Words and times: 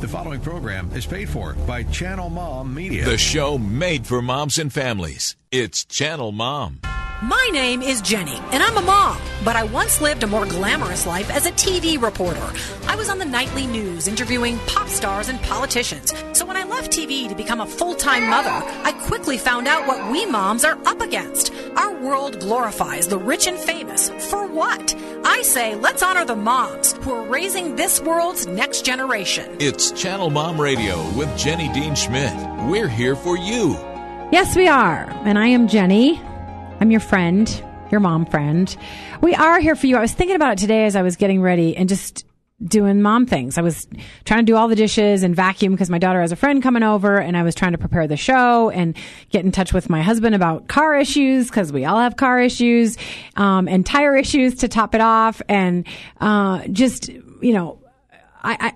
The 0.00 0.08
following 0.08 0.40
program 0.40 0.90
is 0.94 1.04
paid 1.04 1.28
for 1.28 1.52
by 1.66 1.82
Channel 1.82 2.30
Mom 2.30 2.72
Media. 2.72 3.04
The 3.04 3.18
show 3.18 3.58
made 3.58 4.06
for 4.06 4.22
moms 4.22 4.56
and 4.58 4.72
families. 4.72 5.36
It's 5.50 5.84
Channel 5.84 6.32
Mom. 6.32 6.80
My 7.22 7.50
name 7.52 7.82
is 7.82 8.00
Jenny, 8.00 8.38
and 8.50 8.62
I'm 8.62 8.78
a 8.78 8.80
mom, 8.80 9.18
but 9.44 9.56
I 9.56 9.64
once 9.64 10.00
lived 10.00 10.22
a 10.22 10.26
more 10.26 10.46
glamorous 10.46 11.04
life 11.04 11.28
as 11.28 11.44
a 11.44 11.52
TV 11.52 12.00
reporter. 12.00 12.50
I 12.86 12.96
was 12.96 13.10
on 13.10 13.18
the 13.18 13.26
nightly 13.26 13.66
news 13.66 14.08
interviewing 14.08 14.58
pop 14.60 14.88
stars 14.88 15.28
and 15.28 15.38
politicians. 15.42 16.14
So 16.32 16.46
when 16.46 16.56
I 16.56 16.64
left 16.64 16.90
TV 16.90 17.28
to 17.28 17.34
become 17.34 17.60
a 17.60 17.66
full 17.66 17.94
time 17.94 18.30
mother, 18.30 18.48
I 18.84 18.92
quickly 18.92 19.36
found 19.36 19.68
out 19.68 19.86
what 19.86 20.10
we 20.10 20.24
moms 20.24 20.64
are 20.64 20.78
up 20.86 21.02
against. 21.02 21.52
Our 21.76 21.94
world 22.00 22.40
glorifies 22.40 23.06
the 23.06 23.18
rich 23.18 23.46
and 23.46 23.58
famous. 23.58 24.08
For 24.30 24.46
what? 24.46 24.94
I 25.24 25.42
say 25.42 25.74
let's 25.74 26.02
honor 26.02 26.24
the 26.24 26.36
moms 26.36 26.92
who 26.92 27.12
are 27.12 27.26
raising 27.26 27.76
this 27.76 28.00
world's 28.00 28.46
next 28.46 28.84
generation. 28.84 29.56
It's 29.60 29.90
Channel 29.92 30.30
Mom 30.30 30.60
Radio 30.60 30.96
with 31.12 31.36
Jenny 31.38 31.72
Dean 31.72 31.94
Schmidt. 31.94 32.34
We're 32.68 32.88
here 32.88 33.16
for 33.16 33.36
you. 33.36 33.72
Yes, 34.32 34.56
we 34.56 34.68
are. 34.68 35.10
And 35.24 35.38
I 35.38 35.48
am 35.48 35.68
Jenny. 35.68 36.20
I'm 36.80 36.90
your 36.90 37.00
friend, 37.00 37.62
your 37.90 38.00
mom 38.00 38.24
friend. 38.26 38.74
We 39.20 39.34
are 39.34 39.60
here 39.60 39.76
for 39.76 39.86
you. 39.86 39.96
I 39.96 40.00
was 40.00 40.12
thinking 40.12 40.36
about 40.36 40.52
it 40.52 40.58
today 40.58 40.86
as 40.86 40.96
I 40.96 41.02
was 41.02 41.16
getting 41.16 41.42
ready 41.42 41.76
and 41.76 41.88
just 41.88 42.24
doing 42.64 43.00
mom 43.00 43.26
things. 43.26 43.56
I 43.56 43.62
was 43.62 43.86
trying 44.24 44.40
to 44.40 44.52
do 44.52 44.56
all 44.56 44.68
the 44.68 44.76
dishes 44.76 45.22
and 45.22 45.34
vacuum 45.34 45.72
because 45.72 45.88
my 45.88 45.98
daughter 45.98 46.20
has 46.20 46.32
a 46.32 46.36
friend 46.36 46.62
coming 46.62 46.82
over 46.82 47.18
and 47.18 47.36
I 47.36 47.42
was 47.42 47.54
trying 47.54 47.72
to 47.72 47.78
prepare 47.78 48.06
the 48.06 48.16
show 48.16 48.70
and 48.70 48.96
get 49.30 49.44
in 49.44 49.52
touch 49.52 49.72
with 49.72 49.88
my 49.88 50.02
husband 50.02 50.34
about 50.34 50.68
car 50.68 50.94
issues 50.96 51.48
because 51.48 51.72
we 51.72 51.84
all 51.84 51.98
have 51.98 52.16
car 52.16 52.40
issues, 52.40 52.98
um, 53.36 53.66
and 53.66 53.86
tire 53.86 54.16
issues 54.16 54.56
to 54.56 54.68
top 54.68 54.94
it 54.94 55.00
off 55.00 55.40
and, 55.48 55.86
uh, 56.20 56.66
just, 56.68 57.08
you 57.08 57.52
know, 57.52 57.78
I, 58.42 58.72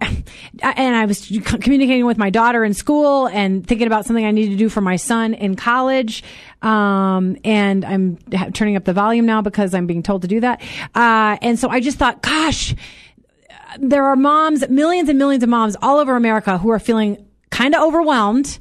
I, 0.63 0.73
and 0.77 0.95
I 0.95 1.07
was 1.07 1.27
communicating 1.27 2.05
with 2.05 2.19
my 2.19 2.29
daughter 2.29 2.65
in 2.65 2.75
school 2.75 3.29
and 3.29 3.67
thinking 3.67 3.87
about 3.87 4.05
something 4.05 4.25
I 4.25 4.31
need 4.31 4.51
to 4.51 4.57
do 4.57 4.69
for 4.69 4.83
my 4.83 4.97
son 4.97 5.33
in 5.33 5.57
college. 5.57 6.23
Um, 6.61 7.39
and 7.45 7.83
I'm 7.83 8.19
turning 8.53 8.77
up 8.77 8.85
the 8.85 8.93
volume 8.93 9.25
now 9.25 9.41
because 9.41 9.73
I'm 9.73 9.87
being 9.87 10.03
told 10.03 10.21
to 10.21 10.29
do 10.29 10.41
that. 10.41 10.61
Uh, 10.95 11.39
and 11.41 11.59
so 11.59 11.71
I 11.71 11.81
just 11.81 11.97
thought, 11.97 12.21
gosh, 12.21 12.75
there 13.79 14.05
are 14.07 14.17
moms, 14.17 14.69
millions 14.69 15.09
and 15.09 15.19
millions 15.19 15.43
of 15.43 15.49
moms 15.49 15.77
all 15.83 15.99
over 15.99 16.17
America 16.17 16.59
who 16.59 16.71
are 16.71 16.79
feeling 16.79 17.25
kind 17.51 17.75
of 17.75 17.83
overwhelmed, 17.83 18.59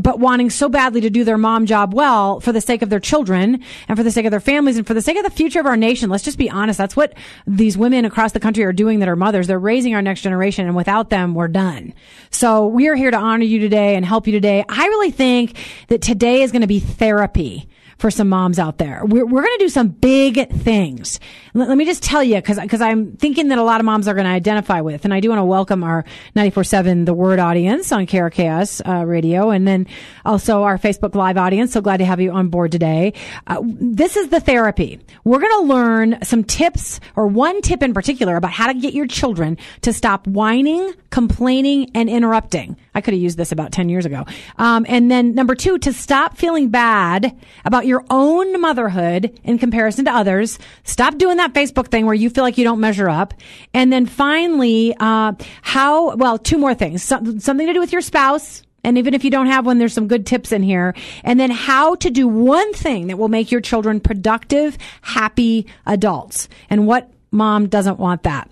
but 0.00 0.18
wanting 0.18 0.50
so 0.50 0.68
badly 0.68 1.00
to 1.00 1.10
do 1.10 1.22
their 1.22 1.38
mom 1.38 1.64
job 1.64 1.94
well 1.94 2.40
for 2.40 2.50
the 2.50 2.60
sake 2.60 2.82
of 2.82 2.90
their 2.90 2.98
children 2.98 3.62
and 3.86 3.96
for 3.96 4.02
the 4.02 4.10
sake 4.10 4.24
of 4.24 4.32
their 4.32 4.40
families 4.40 4.76
and 4.76 4.84
for 4.84 4.94
the 4.94 5.00
sake 5.00 5.16
of 5.16 5.22
the 5.22 5.30
future 5.30 5.60
of 5.60 5.66
our 5.66 5.76
nation. 5.76 6.10
Let's 6.10 6.24
just 6.24 6.38
be 6.38 6.50
honest. 6.50 6.76
That's 6.76 6.96
what 6.96 7.14
these 7.46 7.78
women 7.78 8.04
across 8.04 8.32
the 8.32 8.40
country 8.40 8.64
are 8.64 8.72
doing 8.72 8.98
that 8.98 9.08
are 9.08 9.14
mothers. 9.14 9.46
They're 9.46 9.60
raising 9.60 9.94
our 9.94 10.02
next 10.02 10.22
generation 10.22 10.66
and 10.66 10.74
without 10.74 11.08
them, 11.08 11.34
we're 11.34 11.46
done. 11.46 11.94
So 12.30 12.66
we 12.66 12.88
are 12.88 12.96
here 12.96 13.12
to 13.12 13.16
honor 13.16 13.44
you 13.44 13.60
today 13.60 13.94
and 13.94 14.04
help 14.04 14.26
you 14.26 14.32
today. 14.32 14.64
I 14.68 14.86
really 14.86 15.12
think 15.12 15.56
that 15.86 16.02
today 16.02 16.42
is 16.42 16.50
going 16.50 16.62
to 16.62 16.66
be 16.66 16.80
therapy 16.80 17.68
for 17.98 18.10
some 18.10 18.28
moms 18.28 18.58
out 18.58 18.78
there. 18.78 19.02
We're, 19.04 19.24
we're 19.24 19.42
going 19.42 19.58
to 19.58 19.64
do 19.64 19.68
some 19.68 19.88
big 19.88 20.50
things. 20.50 21.20
Let, 21.54 21.68
let 21.68 21.78
me 21.78 21.84
just 21.84 22.02
tell 22.02 22.22
you, 22.22 22.36
because 22.36 22.58
because 22.60 22.80
I'm 22.80 23.16
thinking 23.16 23.48
that 23.48 23.58
a 23.58 23.62
lot 23.62 23.80
of 23.80 23.84
moms 23.84 24.08
are 24.08 24.14
going 24.14 24.24
to 24.24 24.30
identify 24.30 24.80
with, 24.80 25.04
and 25.04 25.12
I 25.12 25.20
do 25.20 25.28
want 25.28 25.40
to 25.40 25.44
welcome 25.44 25.84
our 25.84 26.04
94.7 26.36 27.06
The 27.06 27.14
Word 27.14 27.38
audience 27.38 27.92
on 27.92 28.06
KRKS 28.06 28.86
uh, 28.86 29.04
radio, 29.04 29.50
and 29.50 29.66
then 29.66 29.86
also 30.24 30.62
our 30.62 30.78
Facebook 30.78 31.14
Live 31.14 31.36
audience. 31.36 31.72
So 31.72 31.80
glad 31.80 31.98
to 31.98 32.04
have 32.04 32.20
you 32.20 32.32
on 32.32 32.48
board 32.48 32.72
today. 32.72 33.14
Uh, 33.46 33.60
this 33.64 34.16
is 34.16 34.28
the 34.28 34.40
therapy. 34.40 35.00
We're 35.24 35.40
going 35.40 35.66
to 35.66 35.74
learn 35.74 36.18
some 36.22 36.44
tips, 36.44 37.00
or 37.16 37.26
one 37.26 37.62
tip 37.62 37.82
in 37.82 37.94
particular, 37.94 38.36
about 38.36 38.52
how 38.52 38.66
to 38.66 38.74
get 38.74 38.94
your 38.94 39.06
children 39.06 39.58
to 39.82 39.92
stop 39.92 40.26
whining, 40.26 40.92
complaining, 41.10 41.90
and 41.94 42.08
interrupting. 42.08 42.76
I 42.94 43.00
could 43.00 43.14
have 43.14 43.22
used 43.22 43.38
this 43.38 43.52
about 43.52 43.72
10 43.72 43.88
years 43.88 44.06
ago. 44.06 44.24
Um, 44.58 44.86
and 44.88 45.10
then 45.10 45.34
number 45.34 45.54
two, 45.54 45.78
to 45.78 45.92
stop 45.92 46.36
feeling 46.36 46.68
bad 46.68 47.36
about 47.64 47.86
your 47.86 47.91
own 48.10 48.60
motherhood 48.60 49.38
in 49.44 49.58
comparison 49.58 50.04
to 50.06 50.10
others. 50.10 50.58
Stop 50.84 51.18
doing 51.18 51.36
that 51.36 51.52
Facebook 51.52 51.88
thing 51.88 52.06
where 52.06 52.14
you 52.14 52.30
feel 52.30 52.44
like 52.44 52.58
you 52.58 52.64
don't 52.64 52.80
measure 52.80 53.08
up. 53.08 53.34
And 53.74 53.92
then 53.92 54.06
finally, 54.06 54.94
uh, 54.98 55.32
how, 55.62 56.16
well, 56.16 56.38
two 56.38 56.58
more 56.58 56.74
things. 56.74 57.02
So, 57.02 57.20
something 57.38 57.66
to 57.66 57.72
do 57.72 57.80
with 57.80 57.92
your 57.92 58.02
spouse. 58.02 58.62
And 58.84 58.98
even 58.98 59.14
if 59.14 59.24
you 59.24 59.30
don't 59.30 59.46
have 59.46 59.64
one, 59.64 59.78
there's 59.78 59.92
some 59.92 60.08
good 60.08 60.26
tips 60.26 60.50
in 60.52 60.62
here. 60.62 60.94
And 61.22 61.38
then 61.38 61.50
how 61.50 61.94
to 61.96 62.10
do 62.10 62.26
one 62.26 62.72
thing 62.72 63.08
that 63.08 63.18
will 63.18 63.28
make 63.28 63.52
your 63.52 63.60
children 63.60 64.00
productive, 64.00 64.76
happy 65.02 65.66
adults. 65.86 66.48
And 66.68 66.86
what 66.86 67.10
mom 67.30 67.68
doesn't 67.68 67.98
want 67.98 68.24
that? 68.24 68.50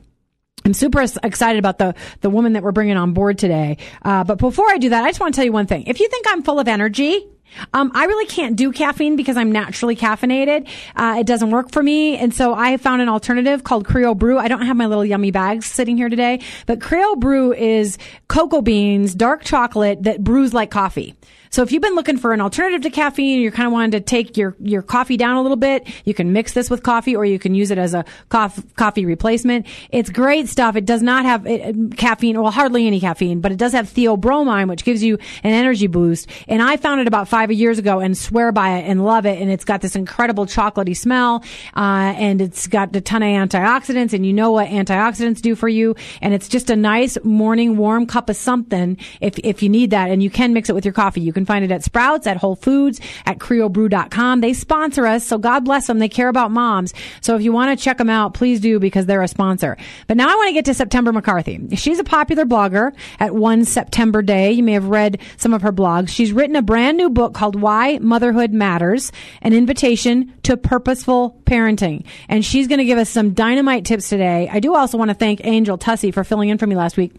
I'm 0.64 0.74
super 0.74 1.02
excited 1.22 1.58
about 1.58 1.78
the 1.78 1.94
the 2.20 2.28
woman 2.28 2.52
that 2.52 2.62
we're 2.62 2.72
bringing 2.72 2.96
on 2.96 3.12
board 3.14 3.38
today. 3.38 3.78
Uh, 4.02 4.24
but 4.24 4.38
before 4.38 4.70
I 4.70 4.76
do 4.76 4.90
that, 4.90 5.04
I 5.04 5.08
just 5.08 5.18
want 5.18 5.34
to 5.34 5.38
tell 5.38 5.44
you 5.44 5.52
one 5.52 5.66
thing. 5.66 5.84
If 5.86 6.00
you 6.00 6.08
think 6.08 6.26
I'm 6.28 6.42
full 6.42 6.60
of 6.60 6.68
energy, 6.68 7.26
um, 7.72 7.90
I 7.94 8.04
really 8.06 8.26
can't 8.26 8.56
do 8.56 8.72
caffeine 8.72 9.16
because 9.16 9.36
I'm 9.36 9.52
naturally 9.52 9.96
caffeinated. 9.96 10.68
Uh, 10.96 11.16
it 11.20 11.26
doesn't 11.26 11.50
work 11.50 11.72
for 11.72 11.82
me. 11.82 12.16
And 12.16 12.34
so 12.34 12.54
I 12.54 12.76
found 12.76 13.02
an 13.02 13.08
alternative 13.08 13.64
called 13.64 13.86
Crio 13.86 14.16
Bru. 14.16 14.38
I 14.38 14.48
don't 14.48 14.62
have 14.62 14.76
my 14.76 14.86
little 14.86 15.04
yummy 15.04 15.30
bags 15.30 15.66
sitting 15.66 15.96
here 15.96 16.08
today, 16.08 16.40
but 16.66 16.78
Crio 16.78 17.18
Bru 17.18 17.52
is 17.52 17.98
cocoa 18.28 18.62
beans, 18.62 19.14
dark 19.14 19.44
chocolate 19.44 20.02
that 20.04 20.22
brews 20.22 20.54
like 20.54 20.70
coffee. 20.70 21.14
So 21.50 21.62
if 21.62 21.72
you've 21.72 21.82
been 21.82 21.96
looking 21.96 22.16
for 22.16 22.32
an 22.32 22.40
alternative 22.40 22.82
to 22.82 22.90
caffeine, 22.90 23.40
you're 23.40 23.50
kind 23.50 23.66
of 23.66 23.72
wanting 23.72 23.90
to 23.90 24.00
take 24.00 24.36
your, 24.36 24.54
your 24.60 24.82
coffee 24.82 25.16
down 25.16 25.34
a 25.34 25.42
little 25.42 25.56
bit, 25.56 25.88
you 26.04 26.14
can 26.14 26.32
mix 26.32 26.52
this 26.52 26.70
with 26.70 26.84
coffee 26.84 27.16
or 27.16 27.24
you 27.24 27.40
can 27.40 27.56
use 27.56 27.72
it 27.72 27.78
as 27.78 27.92
a 27.92 28.04
coffee, 28.28 28.62
coffee 28.76 29.04
replacement. 29.04 29.66
It's 29.90 30.10
great 30.10 30.48
stuff. 30.48 30.76
It 30.76 30.86
does 30.86 31.02
not 31.02 31.24
have 31.24 31.46
it, 31.46 31.96
caffeine, 31.96 32.40
well, 32.40 32.52
hardly 32.52 32.86
any 32.86 33.00
caffeine, 33.00 33.40
but 33.40 33.50
it 33.50 33.58
does 33.58 33.72
have 33.72 33.88
theobromine, 33.88 34.68
which 34.68 34.84
gives 34.84 35.02
you 35.02 35.18
an 35.42 35.50
energy 35.50 35.88
boost. 35.88 36.28
And 36.46 36.62
I 36.62 36.76
found 36.76 37.00
it 37.00 37.08
about 37.08 37.26
five 37.26 37.50
years 37.50 37.80
ago 37.80 37.98
and 37.98 38.16
swear 38.16 38.52
by 38.52 38.78
it 38.78 38.88
and 38.88 39.04
love 39.04 39.26
it. 39.26 39.42
And 39.42 39.50
it's 39.50 39.64
got 39.64 39.80
this 39.80 39.96
incredible 39.96 40.46
chocolatey 40.46 40.96
smell, 40.96 41.42
uh, 41.76 42.14
and 42.16 42.40
it's 42.40 42.68
got 42.68 42.94
a 42.94 43.00
ton 43.00 43.24
of 43.24 43.28
antioxidants 43.28 44.12
and 44.12 44.24
you 44.24 44.32
know 44.32 44.52
what 44.52 44.68
antioxidants 44.68 45.40
do 45.42 45.56
for 45.56 45.68
you. 45.68 45.96
And 46.22 46.32
it's 46.32 46.48
just 46.48 46.70
a 46.70 46.76
nice 46.76 47.18
morning 47.24 47.76
warm 47.76 48.06
cup 48.06 48.30
of 48.30 48.36
something 48.36 48.98
if, 49.20 49.36
if 49.40 49.64
you 49.64 49.68
need 49.68 49.90
that. 49.90 50.10
And 50.10 50.22
you 50.22 50.30
can 50.30 50.52
mix 50.52 50.70
it 50.70 50.74
with 50.74 50.84
your 50.84 50.94
coffee. 50.94 51.20
You 51.20 51.32
can 51.32 51.39
can 51.40 51.46
find 51.46 51.64
it 51.64 51.72
at 51.72 51.82
Sprouts, 51.82 52.26
at 52.26 52.36
Whole 52.36 52.54
Foods, 52.54 53.00
at 53.24 53.38
CrioBru.com. 53.38 54.40
They 54.40 54.52
sponsor 54.52 55.06
us, 55.06 55.26
so 55.26 55.38
God 55.38 55.64
bless 55.64 55.86
them. 55.86 55.98
They 55.98 56.08
care 56.08 56.28
about 56.28 56.50
moms. 56.50 56.92
So 57.22 57.34
if 57.34 57.42
you 57.42 57.50
want 57.52 57.76
to 57.76 57.82
check 57.82 57.98
them 57.98 58.10
out, 58.10 58.34
please 58.34 58.60
do 58.60 58.78
because 58.78 59.06
they're 59.06 59.22
a 59.22 59.28
sponsor. 59.28 59.76
But 60.06 60.18
now 60.18 60.28
I 60.28 60.34
want 60.34 60.48
to 60.48 60.52
get 60.52 60.66
to 60.66 60.74
September 60.74 61.12
McCarthy. 61.12 61.76
She's 61.76 61.98
a 61.98 62.04
popular 62.04 62.44
blogger 62.44 62.92
at 63.18 63.34
One 63.34 63.64
September 63.64 64.20
Day. 64.20 64.52
You 64.52 64.62
may 64.62 64.72
have 64.72 64.88
read 64.88 65.20
some 65.38 65.54
of 65.54 65.62
her 65.62 65.72
blogs. 65.72 66.10
She's 66.10 66.32
written 66.32 66.56
a 66.56 66.62
brand 66.62 66.98
new 66.98 67.08
book 67.08 67.32
called 67.32 67.58
Why 67.58 67.98
Motherhood 67.98 68.52
Matters, 68.52 69.12
an 69.40 69.54
invitation 69.54 70.34
to 70.42 70.56
purposeful 70.58 71.40
parenting. 71.44 72.04
And 72.28 72.44
she's 72.44 72.68
going 72.68 72.78
to 72.78 72.84
give 72.84 72.98
us 72.98 73.08
some 73.08 73.32
dynamite 73.32 73.86
tips 73.86 74.08
today. 74.10 74.48
I 74.52 74.60
do 74.60 74.74
also 74.74 74.98
want 74.98 75.10
to 75.10 75.14
thank 75.14 75.44
Angel 75.44 75.78
Tussey 75.78 76.10
for 76.10 76.22
filling 76.22 76.50
in 76.50 76.58
for 76.58 76.66
me 76.66 76.76
last 76.76 76.98
week 76.98 77.14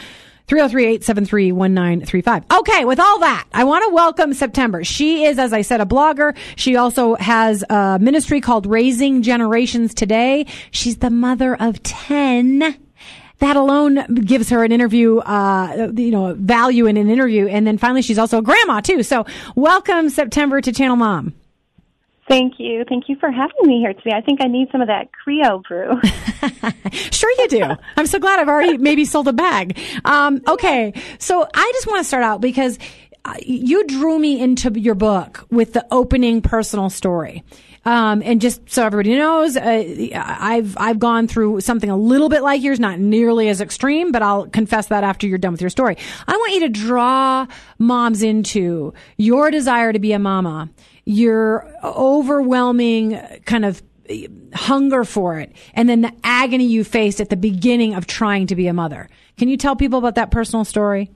303-873-1935. 0.47 2.59
Okay, 2.59 2.85
with 2.85 3.01
all 3.01 3.19
that, 3.19 3.45
I 3.53 3.65
want 3.65 3.83
to 3.85 3.93
welcome 3.93 4.33
September. 4.33 4.83
She 4.83 5.25
is, 5.25 5.39
as 5.39 5.51
I 5.51 5.61
said, 5.61 5.81
a 5.81 5.85
blogger. 5.85 6.37
She 6.55 6.77
also 6.77 7.15
has 7.15 7.65
a 7.69 7.97
ministry 7.99 8.39
called 8.39 8.65
Raising 8.65 9.23
Generations 9.23 9.93
Today. 9.93 10.45
She's 10.71 10.97
the 10.97 11.09
mother 11.09 11.55
of 11.55 11.83
10 11.83 12.77
that 13.39 13.55
alone 13.55 14.15
gives 14.15 14.49
her 14.49 14.63
an 14.63 14.71
interview, 14.71 15.19
uh, 15.19 15.91
you 15.95 16.11
know, 16.11 16.33
value 16.33 16.87
in 16.87 16.97
an 16.97 17.09
interview. 17.09 17.47
And 17.47 17.67
then 17.67 17.77
finally, 17.77 18.01
she's 18.01 18.17
also 18.17 18.39
a 18.39 18.41
grandma 18.41 18.81
too. 18.81 19.03
So 19.03 19.25
welcome 19.55 20.09
September 20.09 20.61
to 20.61 20.71
Channel 20.71 20.95
Mom. 20.95 21.33
Thank 22.27 22.55
you. 22.57 22.83
Thank 22.87 23.07
you 23.07 23.15
for 23.19 23.31
having 23.31 23.55
me 23.63 23.79
here 23.79 23.93
today. 23.93 24.11
I 24.13 24.21
think 24.21 24.41
I 24.41 24.47
need 24.47 24.67
some 24.71 24.81
of 24.81 24.87
that 24.87 25.09
Crio 25.13 25.63
Bru. 25.63 25.99
sure 27.11 27.31
you 27.37 27.47
do. 27.47 27.63
I'm 27.95 28.05
so 28.05 28.19
glad 28.19 28.39
I've 28.39 28.49
already 28.49 28.77
maybe 28.77 29.05
sold 29.05 29.29
a 29.29 29.33
bag. 29.33 29.79
Um, 30.03 30.41
okay. 30.47 30.93
So 31.19 31.47
I 31.53 31.71
just 31.73 31.87
want 31.87 31.99
to 31.99 32.03
start 32.03 32.23
out 32.23 32.41
because 32.41 32.77
you 33.45 33.85
drew 33.87 34.19
me 34.19 34.39
into 34.39 34.77
your 34.79 34.95
book 34.95 35.45
with 35.49 35.73
the 35.73 35.85
opening 35.91 36.41
personal 36.41 36.89
story. 36.89 37.43
Um, 37.85 38.21
and 38.25 38.41
just 38.41 38.69
so 38.69 38.85
everybody 38.85 39.15
knows, 39.15 39.55
uh, 39.55 39.83
I've 40.13 40.75
I've 40.77 40.99
gone 40.99 41.27
through 41.27 41.61
something 41.61 41.89
a 41.89 41.95
little 41.95 42.27
bit 42.27 42.43
like 42.43 42.61
yours, 42.61 42.81
not 42.81 42.99
nearly 42.99 43.47
as 43.47 43.61
extreme, 43.61 44.11
but 44.11 44.21
I'll 44.21 44.47
confess 44.47 44.87
that 44.87 45.05
after 45.05 45.25
you're 45.25 45.37
done 45.37 45.53
with 45.53 45.61
your 45.61 45.69
story. 45.69 45.97
I 46.27 46.35
want 46.35 46.53
you 46.53 46.59
to 46.61 46.69
draw 46.69 47.47
moms 47.79 48.23
into 48.23 48.93
your 49.15 49.51
desire 49.51 49.93
to 49.93 49.99
be 49.99 50.11
a 50.11 50.19
mama, 50.19 50.69
your 51.07 51.65
overwhelming 51.83 53.17
kind 53.45 53.63
of 53.63 53.81
hunger 54.53 55.05
for 55.05 55.39
it, 55.39 55.53
and 55.73 55.87
then 55.87 56.01
the 56.01 56.11
agony 56.23 56.65
you 56.65 56.83
faced 56.83 57.21
at 57.21 57.29
the 57.29 57.37
beginning 57.37 57.93
of 57.93 58.05
trying 58.07 58.45
to 58.47 58.55
be 58.55 58.67
a 58.67 58.73
mother. 58.73 59.07
Can 59.37 59.47
you 59.47 59.55
tell 59.55 59.75
people 59.75 59.99
about 59.99 60.15
that 60.15 60.31
personal 60.31 60.65
story? 60.65 61.09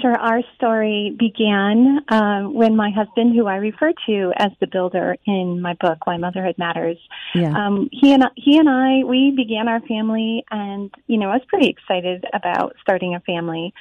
Sure. 0.00 0.16
Our 0.16 0.42
story 0.56 1.14
began 1.18 1.98
um, 2.08 2.54
when 2.54 2.76
my 2.76 2.90
husband, 2.90 3.34
who 3.34 3.46
I 3.46 3.56
refer 3.56 3.92
to 4.06 4.32
as 4.36 4.50
the 4.60 4.66
builder 4.68 5.16
in 5.26 5.60
my 5.60 5.74
book, 5.74 6.06
Why 6.06 6.16
Motherhood 6.16 6.56
Matters, 6.56 6.96
Yeah. 7.34 7.52
um, 7.52 7.88
he 7.92 8.12
and 8.12 8.24
he 8.36 8.56
and 8.58 8.68
I 8.68 9.04
we 9.04 9.32
began 9.36 9.66
our 9.68 9.80
family, 9.80 10.44
and 10.50 10.90
you 11.08 11.18
know 11.18 11.28
I 11.30 11.34
was 11.34 11.44
pretty 11.48 11.68
excited 11.68 12.24
about 12.32 12.76
starting 12.80 13.14
a 13.16 13.20
family, 13.20 13.74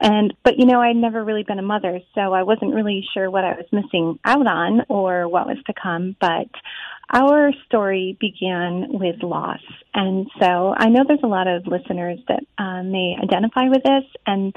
and 0.00 0.34
but 0.44 0.58
you 0.58 0.66
know 0.66 0.80
I'd 0.80 0.96
never 0.96 1.24
really 1.24 1.42
been 1.42 1.58
a 1.58 1.62
mother, 1.62 2.00
so 2.14 2.32
I 2.32 2.42
wasn't 2.42 2.74
really 2.74 3.06
sure 3.14 3.30
what 3.30 3.44
I 3.44 3.52
was 3.52 3.66
missing 3.72 4.18
out 4.24 4.46
on 4.46 4.82
or 4.88 5.28
what 5.28 5.46
was 5.46 5.58
to 5.66 5.74
come. 5.80 6.16
But 6.20 6.48
our 7.12 7.52
story 7.66 8.16
began 8.20 8.98
with 8.98 9.22
loss, 9.22 9.60
and 9.94 10.26
so 10.40 10.74
I 10.76 10.88
know 10.88 11.04
there's 11.06 11.20
a 11.22 11.28
lot 11.28 11.46
of 11.46 11.66
listeners 11.66 12.18
that 12.28 12.44
uh, 12.58 12.82
may 12.82 13.16
identify 13.22 13.68
with 13.68 13.82
this, 13.82 14.04
and 14.26 14.54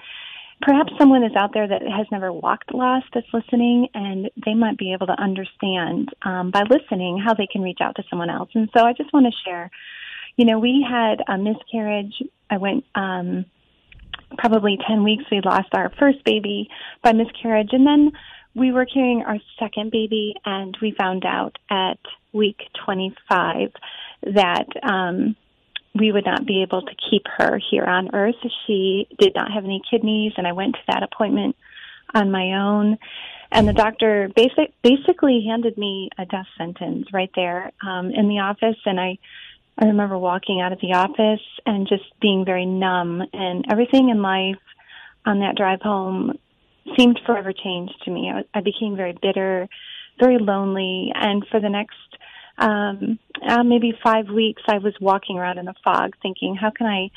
perhaps 0.62 0.92
someone 0.98 1.24
is 1.24 1.36
out 1.38 1.54
there 1.54 1.68
that 1.68 1.82
has 1.84 2.08
never 2.12 2.34
walked 2.34 2.74
loss 2.74 3.04
that's 3.14 3.28
listening 3.34 3.88
and 3.94 4.30
they 4.46 4.54
might 4.54 4.78
be 4.78 4.92
able 4.92 5.08
to 5.08 5.14
understand 5.14 6.10
um, 6.24 6.52
by 6.52 6.64
listening 6.70 7.18
how 7.18 7.34
they 7.34 7.48
can 7.50 7.62
reach 7.62 7.80
out 7.82 7.96
to 7.96 8.04
someone 8.10 8.30
else. 8.30 8.50
And 8.54 8.70
so 8.76 8.84
i 8.84 8.92
just 8.92 9.14
want 9.14 9.26
to 9.26 9.50
share 9.50 9.72
you 10.40 10.46
know 10.46 10.58
we 10.58 10.86
had 10.90 11.22
a 11.28 11.38
miscarriage. 11.38 12.24
I 12.50 12.58
went 12.58 12.86
um 12.96 13.46
probably 14.38 14.78
10 14.88 15.04
weeks 15.04 15.24
we 15.32 15.42
lost 15.44 15.70
our 15.74 15.92
first 16.00 16.24
baby 16.24 16.70
by 17.04 17.14
miscarriage 17.14 17.70
and 17.72 17.86
then 17.86 18.12
we 18.56 18.72
were 18.72 18.86
carrying 18.86 19.24
our 19.24 19.38
second 19.60 19.92
baby 19.92 20.36
and 20.46 20.78
we 20.82 20.94
found 20.98 21.26
out 21.26 21.58
at 21.70 22.00
week 22.34 22.60
25 22.86 23.72
that 24.24 24.68
um 24.84 25.36
we 25.96 26.12
would 26.12 26.26
not 26.26 26.46
be 26.46 26.62
able 26.62 26.82
to 26.82 26.96
keep 27.10 27.24
her 27.38 27.60
here 27.72 27.84
on 27.84 28.14
earth. 28.14 28.36
She 28.66 29.08
did 29.18 29.34
not 29.36 29.52
have 29.52 29.64
any 29.64 29.82
kidneys, 29.90 30.34
and 30.38 30.48
I 30.48 30.52
went 30.52 30.76
to 30.76 30.82
that 30.88 31.04
appointment 31.04 31.56
on 32.14 32.32
my 32.32 32.54
own. 32.54 32.98
And 33.52 33.68
the 33.68 33.74
doctor 33.74 34.30
basic, 34.36 34.74
basically 34.84 35.44
handed 35.48 35.78
me 35.78 36.10
a 36.18 36.26
death 36.26 36.46
sentence 36.58 37.08
right 37.12 37.32
there 37.36 37.72
um, 37.86 38.12
in 38.12 38.28
the 38.28 38.40
office. 38.40 38.78
And 38.86 39.00
I, 39.00 39.18
I 39.82 39.86
remember 39.86 40.18
walking 40.18 40.60
out 40.62 40.74
of 40.74 40.82
the 40.82 40.94
office 40.94 41.46
and 41.66 41.88
just 41.88 42.04
being 42.22 42.44
very 42.44 42.66
numb, 42.66 43.22
and 43.32 43.66
everything 43.72 44.10
in 44.10 44.22
life 44.22 44.62
on 45.26 45.40
that 45.40 45.56
drive 45.56 45.82
home 45.82 46.38
seemed 46.98 47.20
forever 47.26 47.54
changed 47.54 47.96
to 48.04 48.12
me. 48.12 48.30
I, 48.34 48.44
I 48.58 48.62
became 48.62 48.98
very 48.98 49.18
bitter, 49.22 49.70
very 50.20 50.38
lonely, 50.38 51.12
and 51.16 51.46
for 51.50 51.62
the 51.62 51.70
next 51.70 51.96
um, 52.58 53.20
uh, 53.48 53.64
maybe 53.64 53.98
five 54.04 54.28
weeks, 54.28 54.62
I 54.68 54.80
was 54.80 54.94
walking 55.00 55.38
around 55.38 55.60
in 55.60 55.68
a 55.70 55.74
fog 55.84 56.16
thinking, 56.22 56.56
how 56.56 56.72
can 56.72 56.88
I 56.88 57.10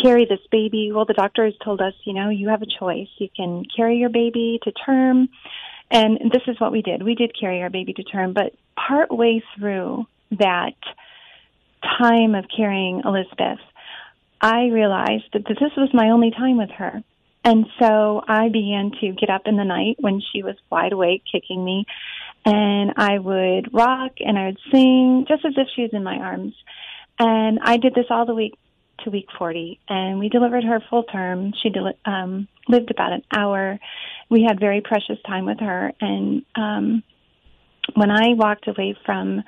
carry 0.00 0.24
this 0.24 0.38
baby? 0.52 0.92
Well, 0.92 1.04
the 1.04 1.14
doctor 1.14 1.44
has 1.44 1.54
told 1.64 1.80
us, 1.80 1.94
you 2.04 2.12
know, 2.12 2.28
you 2.30 2.48
have 2.48 2.62
a 2.62 2.78
choice. 2.78 3.08
You 3.18 3.28
can 3.34 3.64
carry 3.76 3.96
your 3.96 4.10
baby 4.10 4.60
to 4.62 4.70
term. 4.70 5.28
And 5.90 6.30
this 6.32 6.42
is 6.46 6.60
what 6.60 6.70
we 6.70 6.82
did. 6.82 7.02
We 7.02 7.16
did 7.16 7.32
carry 7.38 7.60
our 7.62 7.70
baby 7.70 7.92
to 7.94 8.04
term, 8.04 8.34
but 8.34 8.54
part 8.76 9.10
way 9.10 9.42
through 9.56 10.06
that 10.38 10.76
time 11.82 12.34
of 12.34 12.44
carrying 12.54 13.02
Elizabeth, 13.04 13.60
I 14.40 14.66
realized 14.66 15.24
that 15.32 15.46
this 15.46 15.72
was 15.76 15.90
my 15.92 16.10
only 16.10 16.30
time 16.30 16.58
with 16.58 16.70
her. 16.70 17.02
And 17.44 17.66
so 17.78 18.22
I 18.26 18.48
began 18.48 18.92
to 19.00 19.12
get 19.12 19.30
up 19.30 19.42
in 19.46 19.56
the 19.56 19.64
night 19.64 19.96
when 20.00 20.20
she 20.20 20.42
was 20.42 20.56
wide 20.70 20.92
awake, 20.92 21.22
kicking 21.30 21.64
me, 21.64 21.86
and 22.44 22.92
I 22.96 23.18
would 23.18 23.72
rock 23.72 24.12
and 24.20 24.38
I 24.38 24.46
would 24.46 24.58
sing 24.70 25.24
just 25.28 25.44
as 25.44 25.54
if 25.56 25.68
she 25.74 25.82
was 25.82 25.92
in 25.92 26.02
my 26.02 26.16
arms. 26.16 26.54
And 27.18 27.58
I 27.62 27.76
did 27.76 27.94
this 27.94 28.06
all 28.10 28.26
the 28.26 28.34
week 28.34 28.54
to 29.04 29.10
week 29.10 29.26
40, 29.38 29.80
and 29.88 30.18
we 30.18 30.28
delivered 30.28 30.64
her 30.64 30.82
full 30.90 31.04
term. 31.04 31.52
She 31.62 31.72
um, 32.04 32.48
lived 32.68 32.90
about 32.90 33.12
an 33.12 33.22
hour. 33.32 33.78
We 34.28 34.44
had 34.46 34.60
very 34.60 34.80
precious 34.80 35.18
time 35.26 35.46
with 35.46 35.60
her, 35.60 35.92
and 36.00 36.44
um, 36.54 37.02
when 37.94 38.10
I 38.10 38.34
walked 38.34 38.68
away 38.68 38.96
from 39.04 39.42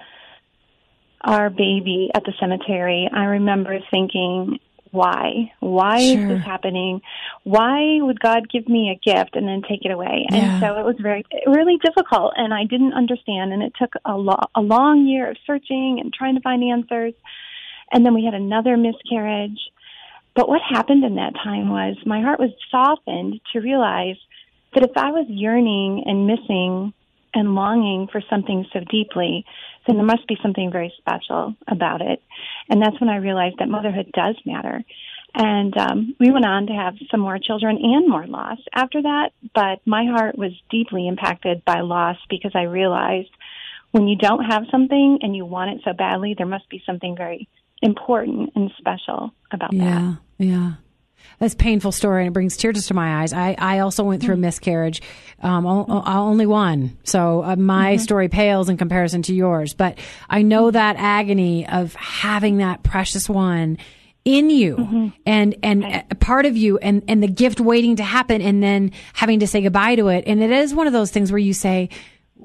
our 1.23 1.51
baby 1.51 2.11
at 2.15 2.25
the 2.25 2.33
cemetery, 2.41 3.09
I 3.13 3.25
remember 3.25 3.79
thinking, 3.91 4.59
why? 4.91 5.53
Why 5.61 6.01
Sure. 6.01 6.23
is 6.23 6.29
this 6.29 6.45
happening? 6.45 7.01
Why 7.45 7.99
would 8.01 8.19
God 8.19 8.49
give 8.51 8.69
me 8.69 8.91
a 8.91 8.99
gift 8.99 9.37
and 9.37 9.47
then 9.47 9.63
take 9.63 9.85
it 9.85 9.91
away? 9.93 10.27
Yeah. 10.31 10.55
And 10.55 10.61
so 10.61 10.79
it 10.81 10.85
was 10.85 10.97
very, 11.01 11.25
really 11.47 11.77
difficult, 11.85 12.33
and 12.37 12.53
I 12.53 12.65
didn't 12.65 12.95
understand. 12.95 13.53
And 13.53 13.63
it 13.63 13.73
took 13.79 13.95
a, 14.05 14.17
lo- 14.17 14.49
a 14.55 14.61
long 14.61 15.07
year 15.07 15.31
of 15.31 15.37
searching 15.47 15.99
and 16.01 16.13
trying 16.13 16.35
to 16.35 16.41
find 16.41 16.63
answers. 16.65 17.15
And 17.93 18.05
then 18.05 18.15
we 18.15 18.25
had 18.25 18.35
another 18.35 18.77
miscarriage. 18.77 19.61
But 20.35 20.49
what 20.49 20.61
happened 20.63 21.05
in 21.05 21.17
that 21.17 21.35
time 21.35 21.71
was 21.71 21.97
my 22.07 22.21
heart 22.23 22.41
was 22.41 22.51
softened 22.71 23.41
to 23.53 23.61
realize 23.61 24.17
that 24.75 24.85
if 24.85 24.97
I 24.97 25.11
was 25.11 25.27
yearning 25.29 26.05
and 26.07 26.27
missing 26.27 26.93
and 27.35 27.55
longing 27.55 28.09
for 28.11 28.23
something 28.29 28.67
so 28.73 28.81
deeply, 28.91 29.45
then 29.87 29.97
there 29.97 30.05
must 30.05 30.27
be 30.27 30.37
something 30.43 30.71
very 30.71 30.93
special 30.99 31.55
about 31.69 32.01
it. 32.01 32.23
And 32.69 32.83
that's 32.83 33.01
when 33.01 33.11
I 33.11 33.17
realized 33.17 33.57
that 33.59 33.69
motherhood 33.69 34.11
does 34.13 34.37
matter. 34.45 34.83
And 35.35 35.77
um, 35.77 36.17
we 36.19 36.31
went 36.31 36.45
on 36.45 36.67
to 36.67 36.73
have 36.73 36.95
some 37.11 37.21
more 37.21 37.39
children 37.39 37.79
and 37.81 38.09
more 38.09 38.27
loss 38.27 38.59
after 38.75 39.01
that. 39.03 39.31
But 39.55 39.81
my 39.87 40.05
heart 40.07 40.37
was 40.37 40.53
deeply 40.71 41.07
impacted 41.07 41.65
by 41.65 41.81
loss 41.81 42.17
because 42.29 42.53
I 42.55 42.63
realized 42.63 43.31
when 43.93 44.09
you 44.09 44.17
don't 44.17 44.45
have 44.45 44.65
something 44.71 45.19
and 45.23 45.35
you 45.35 45.45
want 45.45 45.71
it 45.71 45.83
so 45.85 45.93
badly, 45.93 46.35
there 46.37 46.47
must 46.47 46.69
be 46.69 46.83
something 46.85 47.17
very 47.17 47.49
important 47.83 48.51
and 48.55 48.71
special 48.79 49.33
about 49.53 49.71
that. 49.71 49.77
Yeah, 49.77 50.15
yeah. 50.39 50.73
That's 51.39 51.55
a 51.55 51.57
painful 51.57 51.93
story, 51.93 52.23
and 52.23 52.29
it 52.29 52.33
brings 52.33 52.57
tears 52.57 52.87
to 52.87 52.95
my 52.95 53.23
eyes. 53.23 53.33
I, 53.33 53.57
I 53.59 53.79
also 53.79 54.05
went 54.05 54.23
through 54.23 54.35
a 54.35 54.39
mm. 54.39 54.41
miscarriage, 54.41 55.01
um, 55.43 55.65
o- 55.67 55.87
o- 55.89 56.03
uh, 56.07 56.21
only 56.21 56.47
one. 56.47 56.99
So 57.05 57.43
uh, 57.43 57.57
my 57.57 57.95
mm-hmm. 57.95 58.03
story 58.03 58.29
pales 58.29 58.69
in 58.69 58.77
comparison 58.77 59.23
to 59.23 59.35
yours. 59.35 59.73
But 59.73 59.99
I 60.29 60.43
know 60.43 60.69
mm. 60.69 60.73
that 60.75 60.97
agony 60.99 61.67
of 61.67 61.95
having 61.95 62.59
that 62.59 62.83
precious 62.83 63.29
one 63.29 63.79
in 64.25 64.51
you 64.51 64.77
mm-hmm. 64.77 65.09
and 65.25 65.57
and 65.63 66.05
a 66.11 66.15
part 66.15 66.45
of 66.45 66.55
you 66.55 66.77
and 66.79 67.03
and 67.09 67.23
the 67.23 67.29
gift 67.29 67.59
waiting 67.59 67.97
to 67.97 68.03
happen 68.03 68.43
and 68.43 68.63
then 68.63 68.93
having 69.15 69.41
to 69.41 69.47
say 69.47 69.63
goodbye 69.63 69.95
to 69.95 70.09
it 70.09 70.25
and 70.27 70.43
it 70.43 70.51
is 70.51 70.75
one 70.75 70.87
of 70.87 70.93
those 70.93 71.11
things 71.11 71.33
where 71.33 71.39
you 71.39 71.55
say 71.55 71.89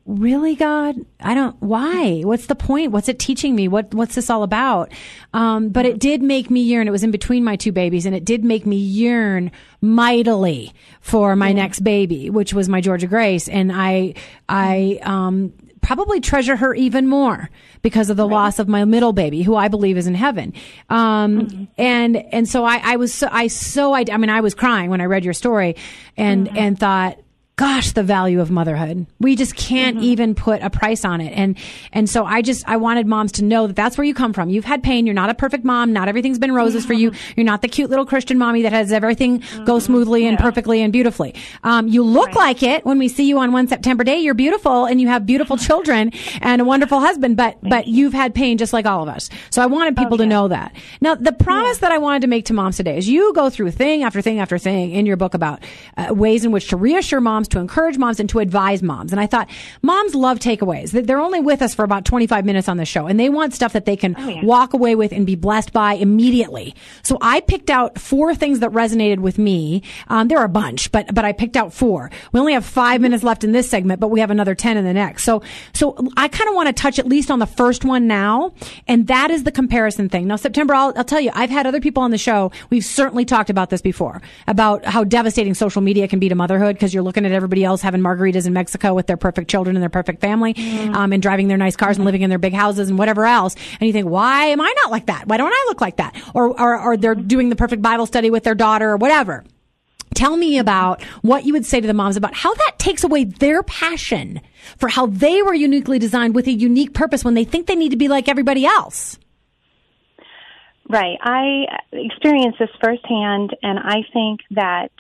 really 0.06 0.56
god? 0.56 0.96
I 1.20 1.34
don't 1.34 1.56
why? 1.62 2.22
What's 2.22 2.48
the 2.48 2.56
point? 2.56 2.92
What's 2.92 3.10
it 3.10 3.20
teaching 3.20 3.56
me? 3.56 3.68
What 3.68 3.94
what's 3.94 4.16
this 4.16 4.30
all 4.30 4.44
about? 4.44 4.92
Um, 5.34 5.70
but 5.70 5.86
it 5.86 6.00
did 6.00 6.22
make 6.22 6.50
me 6.50 6.62
yearn. 6.62 6.88
It 6.88 6.92
was 6.92 7.04
in 7.04 7.12
between 7.12 7.44
my 7.44 7.56
two 7.56 7.72
babies 7.72 8.06
and 8.06 8.16
it 8.16 8.26
did 8.26 8.44
make 8.44 8.66
me 8.66 8.78
yearn 8.78 9.52
mightily 9.82 10.74
for 11.02 11.36
my 11.36 11.52
next 11.52 11.82
baby 11.82 12.30
which 12.30 12.54
was 12.54 12.68
my 12.68 12.82
georgia 12.82 13.08
grace. 13.08 13.48
And 13.48 13.72
i 13.72 14.16
i 14.50 15.00
um 15.04 15.54
probably 15.86 16.20
treasure 16.20 16.56
her 16.56 16.74
even 16.74 17.08
more 17.08 17.48
because 17.84 18.10
of 18.10 18.18
the 18.18 18.28
loss 18.28 18.58
of 18.58 18.68
my 18.68 18.84
middle 18.86 19.14
baby, 19.14 19.44
who 19.44 19.56
I 19.56 19.68
believe 19.68 19.98
is 19.98 20.08
in 20.08 20.16
heaven. 20.16 20.52
Um, 20.90 21.68
and, 21.78 22.18
and 22.34 22.50
so 22.50 22.66
I, 22.66 22.82
I 22.84 22.96
was 22.96 23.14
so, 23.14 23.28
I 23.32 23.46
so, 23.48 23.94
I, 23.94 24.04
I 24.12 24.18
mean, 24.18 24.32
I 24.32 24.42
was 24.42 24.56
crying 24.56 24.90
when 24.90 25.00
I 25.00 25.06
read 25.06 25.24
your 25.24 25.36
story 25.36 25.76
and, 26.18 26.58
and 26.58 26.80
thought, 26.80 27.20
gosh, 27.58 27.94
the 27.94 28.04
value 28.04 28.42
of 28.42 28.52
motherhood. 28.52 29.06
We 29.20 29.38
just 29.38 29.56
can't 29.56 30.02
even 30.02 30.36
put 30.36 30.62
a 30.62 30.70
price 30.70 31.06
on 31.06 31.22
it. 31.22 31.32
And, 31.32 31.58
and 31.94 32.10
so 32.10 32.26
I 32.26 32.42
just, 32.42 32.68
I 32.68 32.76
wanted 32.76 33.08
moms 33.08 33.32
to 33.34 33.46
know 33.46 33.68
that 33.68 33.78
that's 33.78 33.98
where 33.98 34.04
you 34.04 34.14
come 34.14 34.34
from. 34.34 34.50
You've 34.50 34.66
had 34.66 34.84
pain. 34.84 35.06
You're 35.06 35.14
not 35.16 35.30
a 35.30 35.34
perfect 35.34 35.64
mom. 35.64 35.94
Not 35.94 36.10
everything's 36.10 36.38
been 36.38 36.54
roses 36.54 36.86
for 36.86 36.92
you. 36.92 37.14
You're 37.38 37.46
not 37.46 37.62
the 37.62 37.70
cute 37.70 37.90
little 37.90 38.06
Christian 38.06 38.38
mommy 38.38 38.64
that 38.64 38.74
has 38.74 38.92
everything 38.92 39.42
go 39.64 39.80
smoothly 39.80 40.28
and 40.28 40.38
perfectly 40.38 40.82
and 40.82 40.92
beautifully. 40.92 41.34
Um, 41.64 41.88
you 41.88 42.04
look 42.04 42.36
like 42.36 42.62
it 42.62 42.84
when 42.84 43.00
we 43.00 43.08
see 43.08 43.26
you 43.26 43.40
on 43.40 43.54
one 43.54 43.70
September 43.70 44.04
day. 44.04 44.20
You're 44.20 44.34
beautiful 44.34 44.86
and 44.86 45.00
you 45.00 45.08
have 45.08 45.26
beautiful 45.26 45.56
children 45.66 46.12
and 46.42 46.62
a 46.62 46.66
wonderful 46.66 47.00
husband, 47.00 47.38
but, 47.38 47.58
but 47.62 47.88
you've 47.88 48.14
had 48.14 48.36
pain 48.36 48.58
just 48.58 48.74
like 48.74 48.86
all 48.86 49.02
of 49.02 49.08
us. 49.08 49.30
So 49.50 49.62
I 49.62 49.68
wanted 49.68 49.96
people 49.96 50.18
to 50.18 50.26
know 50.26 50.50
that. 50.50 50.76
Now, 51.00 51.16
the 51.16 51.32
promise 51.32 51.78
that 51.78 51.94
I 51.94 52.00
wanted 52.00 52.24
to 52.24 52.28
make 52.28 52.46
to 52.46 52.54
moms 52.54 52.76
today 52.76 52.98
is 52.98 53.08
you 53.08 53.34
go 53.34 53.50
through 53.50 53.72
thing 53.72 54.04
after 54.04 54.22
thing 54.22 54.42
after 54.42 54.58
thing 54.58 54.92
in 54.92 55.06
your 55.06 55.16
book 55.16 55.34
about 55.34 55.64
uh, 55.96 56.14
ways 56.14 56.44
in 56.44 56.52
which 56.52 56.68
to 56.70 56.76
reassure 56.76 57.22
moms 57.22 57.45
moms, 57.46 57.50
to 57.56 57.60
encourage 57.60 57.98
moms, 57.98 58.20
and 58.20 58.30
to 58.30 58.40
advise 58.40 58.82
moms. 58.84 59.12
And 59.12 59.20
I 59.20 59.28
thought 59.28 59.50
moms 59.82 60.16
love 60.16 60.40
takeaways. 60.40 60.92
They're 60.92 61.20
only 61.20 61.40
with 61.40 61.62
us 61.62 61.74
for 61.76 61.84
about 61.84 62.06
25 62.06 62.46
minutes 62.46 62.68
on 62.70 62.78
the 62.78 62.86
show 62.86 63.08
and 63.08 63.20
they 63.20 63.30
want 63.30 63.54
stuff 63.54 63.74
that 63.74 63.86
they 63.86 63.96
can 63.96 64.16
Oh, 64.18 64.28
yeah. 64.30 64.44
walk 64.44 64.74
away 64.74 64.96
with 64.96 65.12
and 65.12 65.26
be 65.26 65.36
blessed 65.36 65.74
by 65.74 65.94
immediately. 65.94 66.74
So 67.04 67.18
I 67.22 67.42
picked 67.42 67.70
out 67.70 68.00
four 68.00 68.34
things 68.36 68.60
that 68.60 68.72
resonated 68.72 69.20
with 69.20 69.38
me. 69.38 69.84
Um, 70.08 70.28
there 70.28 70.40
are 70.40 70.46
a 70.46 70.50
bunch, 70.50 70.92
but, 70.92 71.14
but 71.14 71.26
I 71.26 71.34
picked 71.34 71.58
out 71.58 71.74
four. 71.74 72.10
We 72.32 72.40
only 72.40 72.54
have 72.54 72.66
five 72.66 73.02
minutes 73.02 73.24
left 73.24 73.44
in 73.44 73.52
this 73.52 73.70
segment, 73.70 74.00
but 74.00 74.08
we 74.10 74.20
have 74.22 74.32
another 74.32 74.56
10 74.56 74.78
in 74.78 74.86
the 74.86 74.94
next. 74.94 75.24
So, 75.24 75.42
so 75.74 75.96
I 76.18 76.28
kind 76.28 76.48
of 76.50 76.56
want 76.56 76.68
to 76.68 76.74
touch 76.74 76.98
at 77.00 77.08
least 77.08 77.30
on 77.30 77.40
the 77.40 77.46
first 77.46 77.84
one 77.86 78.08
now. 78.08 78.54
And 78.88 79.08
that 79.08 79.32
is 79.32 79.44
the 79.44 79.52
comparison 79.52 80.10
thing. 80.10 80.28
Now, 80.28 80.36
September, 80.38 80.74
I'll, 80.74 80.94
I'll 80.96 81.04
tell 81.04 81.20
you, 81.22 81.32
I've 81.34 81.50
had 81.50 81.68
other 81.68 81.82
people 81.82 82.04
on 82.04 82.12
the 82.12 82.18
show. 82.18 82.52
We've 82.70 82.86
certainly 82.86 83.26
talked 83.26 83.50
about 83.50 83.70
this 83.70 83.82
before 83.82 84.22
about 84.48 84.86
how 84.86 85.04
devastating 85.04 85.54
social 85.54 85.82
media 85.82 86.08
can 86.08 86.20
be 86.20 86.30
to 86.30 86.36
motherhood 86.36 86.76
because 86.76 86.94
you're 86.94 87.04
looking 87.04 87.26
at 87.26 87.32
everybody 87.36 87.64
else 87.64 87.82
having 87.82 88.02
margaritas 88.02 88.48
in 88.48 88.54
Mexico 88.54 88.94
with 88.94 89.08
their 89.08 89.18
perfect 89.18 89.50
children 89.50 89.76
and 89.76 89.84
their 89.84 89.90
perfect 89.90 90.22
family, 90.22 90.54
um, 90.94 91.14
and 91.14 91.22
driving 91.22 91.48
their 91.48 91.58
nice 91.58 91.76
cars 91.76 91.98
and 91.98 92.06
living 92.06 92.22
in 92.22 92.30
their 92.30 92.40
big 92.40 92.54
houses 92.54 92.90
and 92.90 92.98
whatever 92.98 93.26
else. 93.26 93.56
And 93.80 93.88
you 93.88 93.94
think, 93.94 94.08
why 94.08 94.46
am 94.46 94.62
I 94.62 94.74
not 94.84 94.92
like 94.92 95.08
that? 95.08 95.28
Why 95.28 95.38
don't 95.38 95.52
I 95.52 95.66
look 95.68 95.82
like 95.82 95.98
that? 95.98 96.16
Or, 96.34 96.60
or, 96.60 96.80
or 96.80 96.98
they're 96.98 97.16
doing 97.16 97.50
the 97.50 97.56
perfect 97.56 97.82
Bible 97.82 98.06
study 98.06 98.30
with 98.30 98.44
their 98.44 98.56
daughter 98.56 98.90
or 98.90 98.98
whatever. 98.98 99.44
Tell 100.14 100.38
me 100.38 100.60
about 100.60 101.04
what 101.24 101.46
you 101.46 101.52
would 101.52 101.66
say 101.66 101.82
to 101.82 101.88
the 101.88 101.94
moms 101.94 102.16
about 102.16 102.34
how 102.34 102.54
that 102.54 102.76
takes 102.80 103.04
away 103.04 103.26
their 103.26 103.64
passion 103.64 104.40
for 104.78 104.88
how 104.88 105.08
they 105.08 105.42
were 105.42 105.54
uniquely 105.54 106.00
designed 106.00 106.34
with 106.34 106.48
a 106.48 106.54
unique 106.54 106.94
purpose 106.94 107.26
when 107.26 107.34
they 107.34 107.44
think 107.44 107.68
they 107.68 107.76
need 107.76 107.90
to 107.90 107.98
be 107.98 108.08
like 108.08 108.30
everybody 108.30 108.66
else. 108.66 109.20
Right. 110.88 111.18
I 111.22 111.66
experienced 111.92 112.60
this 112.60 112.70
firsthand, 112.82 113.56
and 113.62 113.80
I 113.80 114.04
think 114.14 114.40
that 114.52 114.92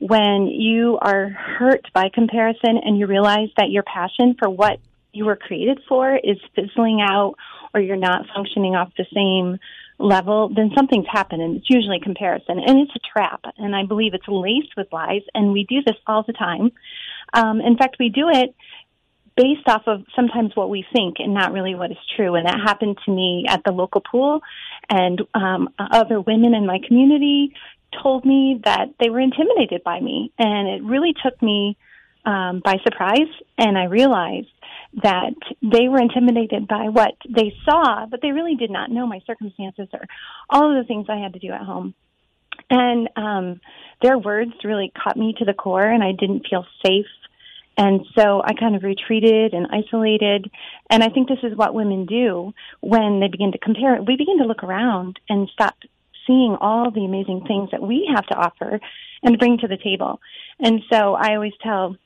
when 0.00 0.46
you 0.46 0.98
are 1.00 1.28
hurt 1.28 1.86
by 1.92 2.08
comparison 2.12 2.78
and 2.82 2.98
you 2.98 3.06
realize 3.06 3.50
that 3.56 3.70
your 3.70 3.82
passion 3.82 4.34
for 4.38 4.48
what 4.48 4.80
you 5.12 5.26
were 5.26 5.36
created 5.36 5.78
for 5.88 6.16
is 6.16 6.38
fizzling 6.54 7.00
out 7.02 7.34
or 7.74 7.80
you're 7.80 7.96
not 7.96 8.26
functioning 8.34 8.74
off 8.74 8.90
the 8.96 9.06
same 9.14 9.58
level, 9.98 10.48
then 10.48 10.70
something's 10.74 11.06
happened, 11.06 11.42
and 11.42 11.56
it's 11.58 11.68
usually 11.68 12.00
comparison. 12.00 12.58
And 12.58 12.80
it's 12.80 12.92
a 12.96 13.00
trap, 13.12 13.44
and 13.58 13.76
I 13.76 13.84
believe 13.84 14.14
it's 14.14 14.24
laced 14.26 14.74
with 14.76 14.88
lies, 14.92 15.22
and 15.34 15.52
we 15.52 15.64
do 15.64 15.82
this 15.84 15.96
all 16.06 16.24
the 16.26 16.32
time. 16.32 16.72
Um, 17.34 17.60
in 17.60 17.76
fact, 17.76 17.96
we 18.00 18.08
do 18.08 18.28
it 18.30 18.54
based 19.36 19.68
off 19.68 19.82
of 19.86 20.04
sometimes 20.16 20.56
what 20.56 20.70
we 20.70 20.84
think 20.92 21.16
and 21.18 21.34
not 21.34 21.52
really 21.52 21.74
what 21.74 21.90
is 21.90 21.96
true. 22.16 22.34
And 22.34 22.46
that 22.46 22.58
happened 22.64 22.98
to 23.04 23.10
me 23.10 23.44
at 23.48 23.62
the 23.64 23.72
local 23.72 24.00
pool, 24.00 24.40
and 24.88 25.20
um, 25.34 25.68
other 25.78 26.20
women 26.20 26.54
in 26.54 26.66
my 26.66 26.78
community 26.86 27.54
told 28.02 28.24
me 28.24 28.60
that 28.64 28.88
they 28.98 29.10
were 29.10 29.20
intimidated 29.20 29.82
by 29.84 30.00
me, 30.00 30.32
and 30.38 30.68
it 30.68 30.82
really 30.82 31.14
took 31.22 31.40
me 31.42 31.76
um, 32.24 32.60
by 32.64 32.76
surprise. 32.82 33.28
And 33.58 33.78
I 33.78 33.84
realized 33.84 34.48
that 35.02 35.34
they 35.62 35.88
were 35.88 36.00
intimidated 36.00 36.66
by 36.66 36.88
what 36.88 37.14
they 37.28 37.52
saw, 37.64 38.06
but 38.06 38.20
they 38.22 38.32
really 38.32 38.56
did 38.56 38.70
not 38.70 38.90
know 38.90 39.06
my 39.06 39.20
circumstances 39.26 39.88
or 39.92 40.06
all 40.48 40.70
of 40.70 40.82
the 40.82 40.86
things 40.86 41.06
I 41.08 41.18
had 41.18 41.32
to 41.34 41.38
do 41.38 41.52
at 41.52 41.62
home. 41.62 41.94
And 42.68 43.08
um, 43.16 43.60
their 44.02 44.18
words 44.18 44.52
really 44.64 44.92
cut 45.02 45.16
me 45.16 45.34
to 45.38 45.44
the 45.44 45.54
core, 45.54 45.88
and 45.88 46.02
I 46.02 46.12
didn't 46.12 46.46
feel 46.48 46.66
safe 46.84 47.06
and 47.80 48.04
so 48.14 48.42
I 48.44 48.52
kind 48.52 48.76
of 48.76 48.82
retreated 48.82 49.54
and 49.54 49.66
isolated. 49.72 50.50
And 50.90 51.02
I 51.02 51.08
think 51.08 51.28
this 51.28 51.38
is 51.42 51.56
what 51.56 51.72
women 51.72 52.04
do 52.04 52.52
when 52.80 53.20
they 53.20 53.28
begin 53.28 53.52
to 53.52 53.58
compare. 53.58 54.02
We 54.02 54.16
begin 54.16 54.38
to 54.38 54.44
look 54.44 54.62
around 54.62 55.18
and 55.30 55.48
stop 55.50 55.76
seeing 56.30 56.56
all 56.60 56.92
the 56.92 57.04
amazing 57.04 57.42
things 57.44 57.70
that 57.72 57.82
we 57.82 58.08
have 58.14 58.24
to 58.26 58.36
offer 58.36 58.78
and 59.24 59.38
bring 59.38 59.58
to 59.58 59.66
the 59.66 59.76
table. 59.76 60.20
And 60.60 60.80
so 60.90 61.14
I 61.14 61.34
always 61.34 61.54
tell 61.60 61.96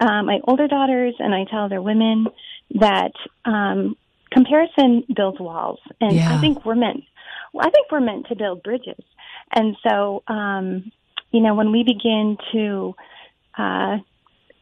um, 0.00 0.26
my 0.26 0.40
older 0.44 0.68
daughters 0.68 1.14
and 1.18 1.34
I 1.34 1.44
tell 1.44 1.68
their 1.68 1.82
women 1.82 2.28
that 2.76 3.12
um, 3.44 3.94
comparison 4.30 5.04
builds 5.14 5.38
walls. 5.38 5.80
And 6.00 6.16
Yeah. 6.16 6.34
I 6.34 6.40
think 6.40 6.64
we're 6.64 6.74
meant, 6.86 7.04
I 7.58 7.68
think 7.68 7.92
we're 7.92 8.00
meant 8.00 8.28
to 8.28 8.36
build 8.36 8.62
bridges. 8.62 9.04
And 9.54 9.76
so, 9.86 10.22
um, 10.28 10.90
you 11.30 11.42
know, 11.42 11.54
when 11.54 11.70
we 11.72 11.84
begin 11.84 12.38
to, 12.52 12.94
uh, 13.58 13.98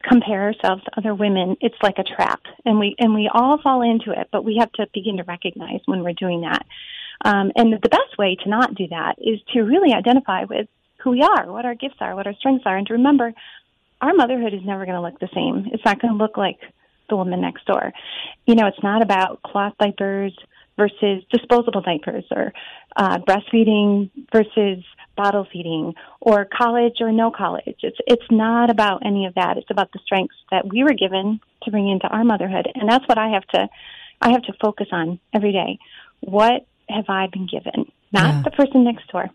compare 0.03 0.41
ourselves 0.41 0.83
to 0.83 0.91
other 0.97 1.13
women, 1.13 1.55
it's 1.61 1.75
like 1.83 1.99
a 1.99 2.03
trap, 2.03 2.41
and 2.65 2.79
we 2.79 2.95
and 2.97 3.13
we 3.13 3.29
all 3.31 3.61
fall 3.61 3.83
into 3.83 4.09
it. 4.19 4.29
But 4.31 4.43
we 4.43 4.57
have 4.59 4.71
to 4.73 4.87
begin 4.95 5.17
to 5.17 5.23
recognize 5.23 5.81
when 5.85 6.03
we're 6.03 6.13
doing 6.13 6.41
that. 6.41 6.65
Um, 7.23 7.51
and 7.55 7.73
the 7.73 7.89
best 7.89 8.17
way 8.17 8.35
to 8.43 8.49
not 8.49 8.75
do 8.75 8.87
that 8.89 9.15
is 9.19 9.39
to 9.53 9.61
really 9.61 9.93
identify 9.93 10.45
with 10.45 10.67
who 11.03 11.11
we 11.11 11.21
are, 11.21 11.51
what 11.51 11.65
our 11.65 11.75
gifts 11.75 11.97
are, 11.99 12.15
what 12.15 12.27
our 12.27 12.33
strengths 12.35 12.65
are, 12.65 12.77
and 12.77 12.87
to 12.87 12.93
remember 12.93 13.33
our 14.01 14.13
motherhood 14.13 14.53
is 14.53 14.61
never 14.65 14.85
going 14.85 14.95
to 14.95 15.01
look 15.01 15.19
the 15.19 15.29
same. 15.33 15.69
It's 15.71 15.85
not 15.85 16.01
going 16.01 16.13
to 16.13 16.17
look 16.17 16.37
like 16.37 16.59
the 17.09 17.15
woman 17.15 17.41
next 17.41 17.65
door. 17.65 17.91
You 18.45 18.55
know, 18.55 18.67
it's 18.67 18.81
not 18.81 19.03
about 19.03 19.41
cloth 19.43 19.73
diapers 19.79 20.33
versus 20.77 21.23
disposable 21.31 21.81
diapers 21.81 22.23
or 22.31 22.53
uh, 22.95 23.19
breastfeeding 23.19 24.09
versus 24.31 24.83
bottle 25.15 25.45
feeding 25.51 25.93
or 26.19 26.45
college 26.45 26.95
or 27.01 27.11
no 27.11 27.29
college. 27.29 27.77
It's 27.83 27.97
it's 28.07 28.25
not 28.31 28.71
about 28.71 29.05
any 29.05 29.25
of 29.25 29.35
that. 29.35 29.57
It's 29.57 29.69
about 29.69 29.91
the 29.91 29.99
strengths 30.03 30.35
that 30.49 30.67
we 30.67 30.83
were 30.83 30.93
given 30.93 31.39
to 31.63 31.71
bring 31.71 31.89
into 31.89 32.07
our 32.07 32.23
motherhood, 32.23 32.67
and 32.73 32.89
that's 32.89 33.07
what 33.07 33.17
I 33.17 33.29
have 33.29 33.45
to 33.49 33.69
I 34.21 34.31
have 34.31 34.43
to 34.43 34.53
focus 34.61 34.87
on 34.91 35.19
every 35.33 35.51
day. 35.51 35.77
What 36.21 36.65
have 36.91 37.05
I 37.09 37.27
been 37.27 37.47
given? 37.47 37.91
Not 38.11 38.23
Yeah. 38.35 38.41
the 38.43 38.51
person 38.51 38.83
next 38.83 39.07
door. 39.11 39.29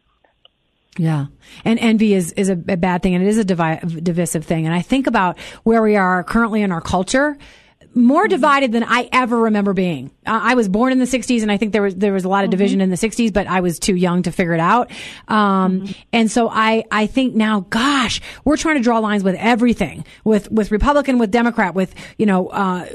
Yeah. 0.99 1.27
And 1.65 1.79
envy 1.79 2.15
is, 2.15 2.33
is 2.33 2.49
a, 2.49 2.53
a 2.53 2.77
bad 2.77 3.03
thing 3.03 3.15
and 3.15 3.23
it 3.25 3.29
is 3.29 3.37
a 3.39 3.45
divi- 3.45 4.01
divisive 4.01 4.45
thing. 4.45 4.65
And 4.67 4.75
I 4.75 4.81
think 4.81 5.07
about 5.07 5.39
where 5.63 5.83
we 5.83 5.97
are 5.97 6.25
currently 6.25 6.63
in 6.63 6.73
our 6.73 6.81
culture. 6.81 7.37
More 7.97 8.29
divided 8.29 8.73
than 8.73 8.85
I 8.85 9.09
ever 9.11 9.37
remember 9.39 9.73
being. 9.73 10.11
Uh, 10.27 10.39
I 10.43 10.55
was 10.55 10.69
born 10.69 10.93
in 10.93 10.99
the 10.99 11.07
'60s, 11.07 11.41
and 11.43 11.51
I 11.51 11.57
think 11.57 11.73
there 11.73 11.81
was 11.83 11.95
there 11.95 12.13
was 12.13 12.25
a 12.25 12.29
lot 12.29 12.45
of 12.45 12.51
division 12.51 12.81
in 12.83 12.91
the 12.91 12.97
'60s, 12.97 13.33
but 13.33 13.47
I 13.47 13.61
was 13.61 13.79
too 13.79 13.97
young 13.97 14.23
to 14.25 14.31
figure 14.33 14.53
it 14.53 14.61
out. 14.61 14.91
Um, 15.29 15.89
And 16.13 16.31
so 16.31 16.49
I 16.51 16.85
I 16.91 17.07
think 17.07 17.35
now, 17.35 17.61
gosh, 17.71 18.21
we're 18.45 18.59
trying 18.59 18.77
to 18.77 18.83
draw 18.83 18.99
lines 18.99 19.25
with 19.25 19.35
everything, 19.37 20.05
with 20.25 20.51
with 20.53 20.71
Republican, 20.71 21.19
with 21.19 21.31
Democrat, 21.31 21.75
with 21.75 21.95
you 22.19 22.27
know 22.27 22.49
uh, 22.49 22.87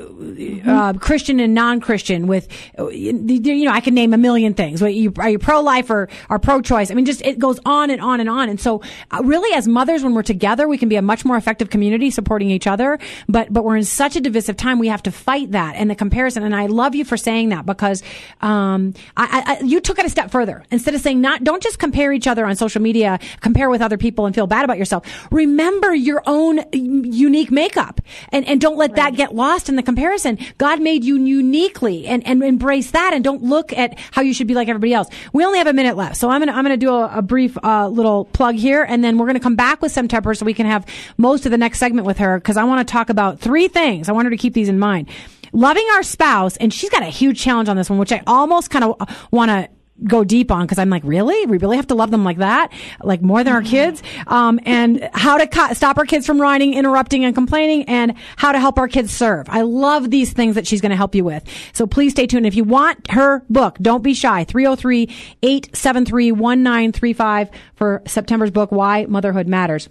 uh, 0.67 0.93
Christian 0.93 1.39
and 1.39 1.53
non-Christian, 1.55 2.27
with 2.27 2.47
you 2.91 3.65
know 3.65 3.71
I 3.71 3.79
can 3.81 3.95
name 3.95 4.13
a 4.13 4.17
million 4.17 4.53
things. 4.53 4.81
What 4.81 4.93
you- 4.93 5.13
Are 5.17 5.29
you 5.29 5.39
pro-life 5.39 5.89
or, 5.89 6.09
or 6.29 6.37
pro-choice? 6.39 6.91
I 6.91 6.93
mean, 6.93 7.05
just 7.05 7.21
it 7.23 7.39
goes 7.39 7.59
on 7.65 7.89
and 7.89 8.01
on 8.01 8.19
and 8.19 8.29
on. 8.29 8.49
And 8.49 8.59
so, 8.59 8.81
uh, 9.11 9.21
really, 9.23 9.51
as 9.55 9.67
mothers, 9.67 10.03
when 10.03 10.13
we're 10.13 10.21
together, 10.23 10.67
we 10.67 10.77
can 10.77 10.89
be 10.89 10.95
a 10.95 11.01
much 11.01 11.25
more 11.25 11.37
effective 11.37 11.69
community 11.71 12.11
supporting 12.11 12.49
each 12.51 12.67
other. 12.67 12.99
But 13.27 13.51
but 13.51 13.63
we're 13.65 13.77
in 13.77 13.83
such 13.83 14.15
a 14.15 14.21
divisive 14.21 14.57
time. 14.57 14.77
We 14.79 14.90
have 14.91 15.03
to 15.03 15.11
fight 15.11 15.51
that 15.51 15.75
and 15.75 15.89
the 15.89 15.95
comparison. 15.95 16.43
And 16.43 16.55
I 16.55 16.67
love 16.67 16.95
you 16.95 17.05
for 17.05 17.17
saying 17.17 17.49
that 17.49 17.65
because 17.65 18.03
um, 18.41 18.93
I, 19.17 19.57
I, 19.59 19.63
you 19.63 19.79
took 19.79 19.99
it 19.99 20.05
a 20.05 20.09
step 20.09 20.31
further. 20.31 20.63
Instead 20.71 20.93
of 20.93 21.01
saying 21.01 21.21
not 21.21 21.43
don't 21.43 21.63
just 21.63 21.79
compare 21.79 22.13
each 22.13 22.27
other 22.27 22.45
on 22.45 22.55
social 22.55 22.81
media, 22.81 23.19
compare 23.41 23.69
with 23.69 23.81
other 23.81 23.97
people 23.97 24.25
and 24.25 24.35
feel 24.35 24.47
bad 24.47 24.63
about 24.63 24.77
yourself. 24.77 25.27
Remember 25.31 25.93
your 25.93 26.21
own 26.25 26.63
unique 26.71 27.51
makeup 27.51 28.01
and 28.29 28.45
and 28.47 28.61
don't 28.61 28.77
let 28.77 28.95
that 28.95 29.15
get 29.15 29.33
lost 29.33 29.69
in 29.69 29.75
the 29.75 29.83
comparison. 29.83 30.37
God 30.57 30.81
made 30.81 31.03
you 31.03 31.17
uniquely 31.17 32.07
and 32.07 32.25
and 32.25 32.43
embrace 32.43 32.91
that 32.91 33.13
and 33.13 33.23
don't 33.23 33.43
look 33.43 33.73
at 33.73 33.97
how 34.11 34.21
you 34.21 34.33
should 34.33 34.47
be 34.47 34.53
like 34.53 34.67
everybody 34.67 34.93
else. 34.93 35.07
We 35.33 35.45
only 35.45 35.57
have 35.57 35.67
a 35.67 35.73
minute 35.73 35.95
left, 35.95 36.17
so 36.17 36.29
I'm 36.29 36.41
gonna 36.41 36.51
I'm 36.51 36.63
gonna 36.63 36.77
do 36.77 36.93
a, 36.93 37.17
a 37.17 37.21
brief 37.21 37.57
uh, 37.63 37.87
little 37.87 38.25
plug 38.25 38.55
here, 38.55 38.83
and 38.83 39.03
then 39.03 39.17
we're 39.17 39.27
gonna 39.27 39.39
come 39.39 39.55
back 39.55 39.81
with 39.81 39.91
September 39.91 40.33
so 40.33 40.45
we 40.45 40.53
can 40.53 40.65
have 40.65 40.85
most 41.17 41.45
of 41.45 41.51
the 41.51 41.57
next 41.57 41.79
segment 41.79 42.05
with 42.05 42.17
her 42.17 42.39
because 42.39 42.57
I 42.57 42.63
want 42.63 42.87
to 42.87 42.91
talk 42.91 43.09
about 43.09 43.39
three 43.39 43.67
things. 43.67 44.09
I 44.09 44.11
want 44.11 44.25
her 44.25 44.29
to 44.29 44.37
keep 44.37 44.53
these 44.53 44.69
in 44.69 44.79
mind. 44.81 45.09
Loving 45.53 45.87
our 45.93 46.03
spouse, 46.03 46.57
and 46.57 46.73
she's 46.73 46.89
got 46.89 47.03
a 47.03 47.07
huge 47.07 47.39
challenge 47.39 47.69
on 47.69 47.77
this 47.77 47.89
one, 47.89 47.99
which 47.99 48.11
I 48.11 48.21
almost 48.27 48.69
kind 48.69 48.85
of 48.85 48.95
want 49.31 49.49
to 49.49 49.69
go 50.03 50.23
deep 50.23 50.51
on 50.51 50.63
because 50.63 50.79
I'm 50.79 50.89
like, 50.89 51.03
really? 51.03 51.45
We 51.45 51.57
really 51.57 51.77
have 51.77 51.87
to 51.87 51.95
love 51.95 52.11
them 52.11 52.23
like 52.23 52.37
that? 52.37 52.71
Like 53.01 53.21
more 53.21 53.43
than 53.43 53.53
our 53.53 53.61
kids? 53.61 54.01
Um, 54.27 54.59
and 54.65 55.09
how 55.13 55.37
to 55.37 55.47
co- 55.47 55.73
stop 55.73 55.97
our 55.97 56.05
kids 56.05 56.25
from 56.25 56.37
whining, 56.37 56.73
interrupting, 56.73 57.25
and 57.25 57.35
complaining, 57.35 57.83
and 57.83 58.13
how 58.35 58.51
to 58.51 58.59
help 58.59 58.77
our 58.77 58.87
kids 58.87 59.11
serve. 59.11 59.47
I 59.49 59.61
love 59.61 60.09
these 60.09 60.33
things 60.33 60.55
that 60.55 60.67
she's 60.67 60.81
going 60.81 60.91
to 60.91 60.95
help 60.95 61.15
you 61.15 61.23
with. 61.23 61.43
So 61.73 61.85
please 61.87 62.11
stay 62.13 62.27
tuned. 62.27 62.45
If 62.45 62.55
you 62.55 62.63
want 62.63 63.11
her 63.11 63.43
book, 63.49 63.77
don't 63.81 64.03
be 64.03 64.13
shy. 64.13 64.43
303 64.43 65.03
873 65.43 66.31
1935 66.31 67.49
for 67.75 68.01
September's 68.07 68.51
book, 68.51 68.71
Why 68.71 69.05
Motherhood 69.05 69.47
Matters 69.47 69.89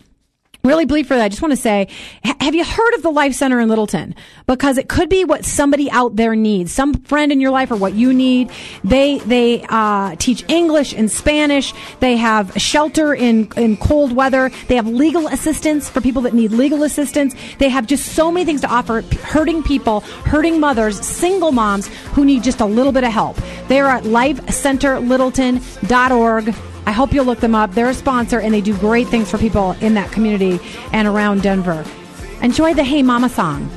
really 0.65 0.85
bleed 0.85 1.07
for 1.07 1.17
that. 1.17 1.25
I 1.25 1.29
just 1.29 1.43
want 1.43 1.53
to 1.53 1.57
say, 1.57 1.89
have 2.41 2.55
you 2.55 2.65
heard 2.65 2.95
of 2.95 3.03
the 3.03 3.11
Life 3.11 3.35
Center 3.35 3.61
in 3.61 3.69
Littleton? 3.69 4.15
Because 4.47 4.79
it 4.79 4.89
could 4.89 5.09
be 5.09 5.25
what 5.25 5.45
somebody 5.45 5.91
out 5.91 6.17
there 6.17 6.37
needs. 6.37 6.73
Some 6.73 6.95
friend 6.95 7.33
in 7.33 7.41
your 7.41 7.51
life 7.51 7.71
or 7.71 7.77
what 7.77 7.95
you 7.95 8.13
need. 8.13 8.51
They, 8.85 9.19
they, 9.19 9.65
uh, 9.69 10.17
teach 10.17 10.45
English 10.49 10.93
and 10.93 11.11
Spanish. 11.11 11.73
They 12.01 12.17
have 12.17 12.53
shelter 12.61 13.15
in, 13.15 13.51
in 13.57 13.77
cold 13.77 14.13
weather. 14.13 14.51
They 14.69 14.77
have 14.77 14.87
legal 14.87 15.27
assistance 15.29 15.89
for 15.89 16.01
people 16.01 16.23
that 16.23 16.35
need 16.35 16.53
legal 16.53 16.83
assistance. 16.83 17.35
They 17.59 17.69
have 17.69 17.87
just 17.87 18.13
so 18.13 18.31
many 18.31 18.45
things 18.45 18.61
to 18.63 18.69
offer 18.69 19.03
hurting 19.23 19.63
people, 19.63 20.01
hurting 20.01 20.61
mothers, 20.61 21.01
single 21.05 21.53
moms 21.53 21.89
who 22.15 22.25
need 22.25 22.43
just 22.43 22.61
a 22.61 22.67
little 22.67 22.93
bit 22.93 23.05
of 23.05 23.13
help. 23.13 23.37
They 23.69 23.81
are 23.81 23.89
at 23.89 24.05
lifecenterlittleton.org. 24.05 26.70
I 26.87 26.93
hope 26.93 27.13
you'll 27.13 27.25
look 27.25 27.41
them 27.41 27.55
up. 27.55 27.73
They're 27.75 27.91
a 27.91 27.95
sponsor 27.95 28.41
and 28.41 28.53
they 28.53 28.61
do 28.61 28.77
great 28.79 29.09
things 29.09 29.31
for 29.31 29.39
people 29.39 29.73
in 29.81 29.95
that 29.95 30.11
community 30.13 30.61
and 30.93 31.07
around 31.07 31.43
Denver. 31.43 31.85
Enjoy 32.43 32.75
the 32.75 32.85
Hey 32.85 33.03
Mama 33.03 33.29
song. 33.29 33.71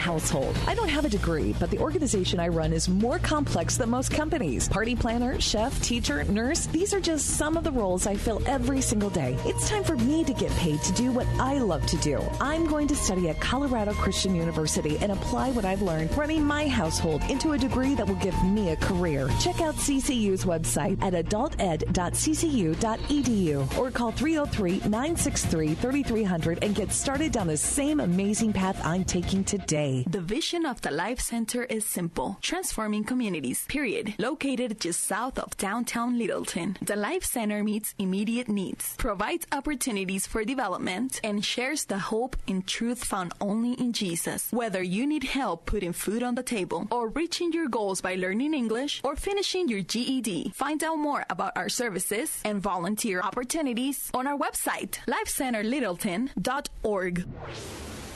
Household. 0.00 0.56
I 0.66 0.74
don't 0.74 0.88
have 0.88 1.04
a 1.04 1.08
degree, 1.08 1.54
but 1.60 1.70
the 1.70 1.78
organization 1.78 2.40
I 2.40 2.48
run 2.48 2.72
is 2.72 2.88
more 2.88 3.18
complex 3.18 3.76
than 3.76 3.90
most 3.90 4.10
companies. 4.10 4.68
Party 4.68 4.96
planner, 4.96 5.38
chef, 5.40 5.80
teacher, 5.82 6.24
nurse, 6.24 6.66
these 6.66 6.92
are 6.94 7.00
just 7.00 7.36
some 7.36 7.56
of 7.56 7.64
the 7.64 7.70
roles 7.70 8.06
I 8.06 8.16
fill 8.16 8.42
every 8.46 8.80
single 8.80 9.10
day. 9.10 9.36
It's 9.44 9.68
time 9.68 9.84
for 9.84 9.96
me 9.96 10.24
to 10.24 10.32
get 10.32 10.50
paid 10.52 10.80
to 10.82 10.92
do 10.94 11.12
what 11.12 11.26
I 11.38 11.58
love 11.58 11.84
to 11.86 11.96
do. 11.98 12.20
I'm 12.40 12.66
going 12.66 12.88
to 12.88 12.96
study 12.96 13.28
at 13.28 13.40
Colorado 13.40 13.92
Christian 13.92 14.34
University 14.34 14.98
and 14.98 15.12
apply 15.12 15.50
what 15.50 15.64
I've 15.64 15.82
learned 15.82 16.16
running 16.16 16.44
my 16.44 16.66
household 16.66 17.22
into 17.28 17.52
a 17.52 17.58
degree 17.58 17.94
that 17.94 18.08
will 18.08 18.16
give 18.16 18.42
me 18.44 18.70
a 18.70 18.76
career. 18.76 19.28
Check 19.40 19.60
out 19.60 19.76
CCU's 19.76 20.44
website 20.44 21.00
at 21.02 21.12
adulted.ccu.edu 21.12 23.78
or 23.78 23.90
call 23.90 24.12
303 24.12 24.88
963 24.88 25.74
3300 25.74 26.64
and 26.64 26.74
get 26.74 26.90
started 26.90 27.32
down 27.32 27.46
the 27.46 27.56
same 27.56 28.00
amazing 28.00 28.52
path 28.52 28.80
I'm 28.84 29.04
taking 29.04 29.44
today. 29.44 29.89
The 29.90 30.20
vision 30.20 30.66
of 30.66 30.80
the 30.82 30.90
Life 30.90 31.20
Center 31.20 31.64
is 31.64 31.84
simple 31.84 32.38
transforming 32.42 33.04
communities, 33.04 33.64
period. 33.66 34.14
Located 34.18 34.78
just 34.80 35.04
south 35.04 35.38
of 35.38 35.56
downtown 35.56 36.18
Littleton, 36.18 36.76
the 36.80 36.96
Life 36.96 37.24
Center 37.24 37.62
meets 37.64 37.94
immediate 37.98 38.48
needs, 38.48 38.94
provides 38.96 39.46
opportunities 39.52 40.26
for 40.26 40.44
development, 40.44 41.20
and 41.24 41.44
shares 41.44 41.84
the 41.86 41.98
hope 41.98 42.36
and 42.46 42.66
truth 42.66 43.04
found 43.04 43.32
only 43.40 43.72
in 43.74 43.92
Jesus. 43.92 44.48
Whether 44.52 44.82
you 44.82 45.06
need 45.06 45.24
help 45.24 45.66
putting 45.66 45.92
food 45.92 46.22
on 46.22 46.36
the 46.36 46.42
table, 46.42 46.86
or 46.90 47.08
reaching 47.08 47.52
your 47.52 47.68
goals 47.68 48.00
by 48.00 48.14
learning 48.14 48.54
English, 48.54 49.00
or 49.02 49.16
finishing 49.16 49.68
your 49.68 49.82
GED, 49.82 50.52
find 50.54 50.82
out 50.84 50.98
more 50.98 51.24
about 51.28 51.56
our 51.56 51.68
services 51.68 52.40
and 52.44 52.62
volunteer 52.62 53.20
opportunities 53.20 54.10
on 54.14 54.26
our 54.26 54.38
website, 54.38 54.98
lifecenterlittleton.org. 55.08 57.24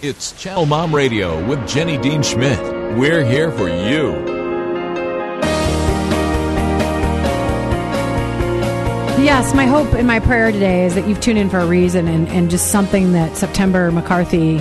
It's 0.02 0.32
Channel 0.40 0.66
Mom 0.66 0.94
Radio 0.94 1.46
with 1.46 1.66
Jenny 1.66 1.96
Dean 1.96 2.22
Schmidt. 2.22 2.60
We're 2.98 3.24
here 3.24 3.50
for 3.50 3.68
you. 3.68 4.12
Yes, 9.22 9.54
my 9.54 9.64
hope 9.64 9.94
and 9.94 10.06
my 10.06 10.20
prayer 10.20 10.52
today 10.52 10.84
is 10.84 10.94
that 10.96 11.08
you've 11.08 11.20
tuned 11.20 11.38
in 11.38 11.48
for 11.48 11.58
a 11.58 11.66
reason 11.66 12.06
and, 12.08 12.28
and 12.28 12.50
just 12.50 12.70
something 12.70 13.12
that 13.12 13.36
September 13.36 13.90
McCarthy, 13.90 14.56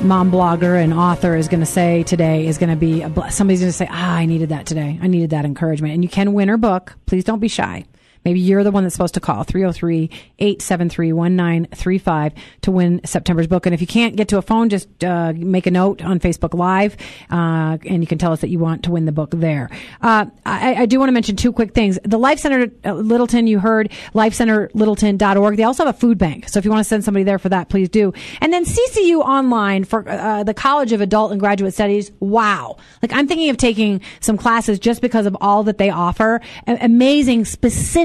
mom 0.00 0.30
blogger 0.30 0.82
and 0.82 0.94
author, 0.94 1.36
is 1.36 1.48
going 1.48 1.60
to 1.60 1.66
say 1.66 2.02
today 2.04 2.46
is 2.46 2.56
going 2.56 2.70
to 2.70 2.76
be 2.76 3.02
a, 3.02 3.30
somebody's 3.30 3.60
going 3.60 3.70
to 3.70 3.76
say, 3.76 3.88
ah, 3.90 4.14
I 4.14 4.24
needed 4.24 4.48
that 4.48 4.64
today. 4.64 4.98
I 5.02 5.06
needed 5.08 5.30
that 5.30 5.44
encouragement. 5.44 5.92
And 5.92 6.02
you 6.02 6.08
can 6.08 6.32
win 6.32 6.48
her 6.48 6.56
book. 6.56 6.94
Please 7.04 7.24
don't 7.24 7.40
be 7.40 7.48
shy. 7.48 7.84
Maybe 8.24 8.40
you're 8.40 8.64
the 8.64 8.70
one 8.70 8.84
that's 8.84 8.94
supposed 8.94 9.14
to 9.14 9.20
call 9.20 9.42
303 9.42 10.10
873 10.38 11.12
1935 11.12 12.32
to 12.62 12.70
win 12.70 13.00
September's 13.04 13.46
book. 13.46 13.66
And 13.66 13.74
if 13.74 13.80
you 13.80 13.86
can't 13.86 14.16
get 14.16 14.28
to 14.28 14.38
a 14.38 14.42
phone, 14.42 14.68
just 14.68 15.04
uh, 15.04 15.32
make 15.36 15.66
a 15.66 15.70
note 15.70 16.02
on 16.02 16.20
Facebook 16.20 16.54
Live 16.54 16.96
uh, 17.30 17.78
and 17.86 18.02
you 18.02 18.06
can 18.06 18.18
tell 18.18 18.32
us 18.32 18.40
that 18.40 18.48
you 18.48 18.58
want 18.58 18.84
to 18.84 18.90
win 18.90 19.04
the 19.04 19.12
book 19.12 19.30
there. 19.32 19.70
Uh, 20.00 20.26
I, 20.46 20.74
I 20.74 20.86
do 20.86 20.98
want 20.98 21.08
to 21.08 21.12
mention 21.12 21.36
two 21.36 21.52
quick 21.52 21.74
things. 21.74 21.98
The 22.04 22.18
Life 22.18 22.38
Center 22.38 22.70
uh, 22.84 22.94
Littleton, 22.94 23.46
you 23.46 23.58
heard, 23.58 23.90
lifecenterlittleton.org. 24.14 25.56
They 25.56 25.64
also 25.64 25.84
have 25.84 25.94
a 25.94 25.98
food 25.98 26.18
bank. 26.18 26.48
So 26.48 26.58
if 26.58 26.64
you 26.64 26.70
want 26.70 26.80
to 26.80 26.88
send 26.88 27.04
somebody 27.04 27.24
there 27.24 27.38
for 27.38 27.48
that, 27.48 27.68
please 27.68 27.88
do. 27.88 28.12
And 28.40 28.52
then 28.52 28.64
CCU 28.64 29.20
Online 29.20 29.84
for 29.84 30.08
uh, 30.08 30.44
the 30.44 30.54
College 30.54 30.92
of 30.92 31.00
Adult 31.00 31.32
and 31.32 31.40
Graduate 31.40 31.74
Studies. 31.74 32.12
Wow. 32.20 32.76
Like 33.02 33.12
I'm 33.12 33.26
thinking 33.26 33.50
of 33.50 33.56
taking 33.56 34.00
some 34.20 34.36
classes 34.36 34.78
just 34.78 35.00
because 35.00 35.26
of 35.26 35.36
all 35.40 35.64
that 35.64 35.78
they 35.78 35.90
offer. 35.90 36.40
A- 36.66 36.78
amazing, 36.80 37.44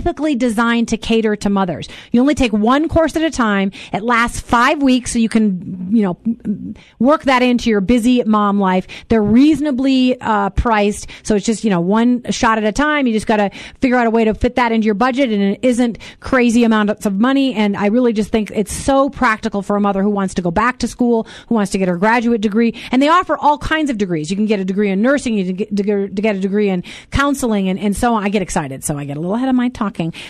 specifically 0.08 0.36
designed 0.36 0.88
to 0.88 0.98
cater 0.98 1.36
to 1.36 1.50
mothers. 1.50 1.90
You 2.14 2.22
only 2.22 2.34
take 2.34 2.54
one 2.54 2.88
course 2.88 3.18
at 3.18 3.24
a 3.24 3.30
time. 3.30 3.72
It 3.92 4.04
lasts 4.04 4.40
five 4.40 4.82
weeks, 4.82 5.12
so 5.12 5.20
you 5.20 5.28
can, 5.28 5.90
you 5.92 6.02
know, 6.04 6.18
work 7.00 7.24
that 7.24 7.44
into 7.44 7.70
your 7.70 7.82
busy 7.82 8.24
mom 8.24 8.58
life. 8.58 8.88
They're 9.10 9.22
reasonably 9.22 10.20
uh, 10.22 10.52
priced, 10.52 11.08
so 11.24 11.36
it's 11.36 11.46
just 11.46 11.66
you 11.66 11.70
know 11.70 11.82
one 11.82 12.24
shot 12.32 12.58
at 12.58 12.64
a 12.64 12.72
time. 12.72 13.06
You 13.06 13.12
just 13.12 13.28
got 13.28 13.38
to 13.38 13.50
figure 13.82 13.98
out 13.98 14.08
a 14.08 14.10
way 14.10 14.24
to 14.24 14.34
fit 14.34 14.56
that 14.56 14.72
into 14.72 14.86
your 14.86 14.94
budget, 14.94 15.30
and 15.30 15.42
it 15.42 15.60
isn't 15.62 15.98
crazy 16.22 16.64
amounts 16.64 17.06
of 17.06 17.14
money. 17.14 17.54
And 17.54 17.76
I 17.76 17.88
really 17.88 18.14
just 18.14 18.32
think 18.32 18.50
it's 18.52 18.72
so 18.72 19.10
practical 19.10 19.62
for 19.62 19.76
a 19.76 19.82
mother 19.82 20.04
who 20.04 20.10
wants 20.10 20.36
to 20.36 20.42
go 20.42 20.52
back 20.52 20.80
to 20.80 20.88
school, 20.88 21.28
who 21.50 21.56
wants 21.56 21.74
to 21.74 21.78
get 21.78 21.90
her 21.90 21.98
graduate 21.98 22.40
degree, 22.40 22.74
and 22.92 23.02
they 23.02 23.10
offer 23.10 23.38
all 23.38 23.58
kinds 23.58 23.90
of 23.90 23.98
degrees. 23.98 24.32
You 24.32 24.38
can 24.38 24.46
get 24.46 24.62
a 24.62 24.66
degree 24.66 24.90
in 24.90 25.02
nursing, 25.02 25.38
you 25.38 25.46
can 25.46 25.56
get, 25.56 25.76
to 25.76 26.22
get 26.22 26.36
a 26.38 26.40
degree 26.40 26.70
in 26.70 26.84
counseling, 27.12 27.68
and, 27.68 27.78
and 27.78 27.96
so 27.96 28.14
on. 28.14 28.24
I 28.24 28.30
get 28.30 28.42
excited, 28.42 28.86
so 28.86 28.98
I 28.98 29.04
get 29.04 29.18
a 29.18 29.20
little 29.20 29.36
ahead 29.36 29.50
of 29.50 29.56
my 29.56 29.68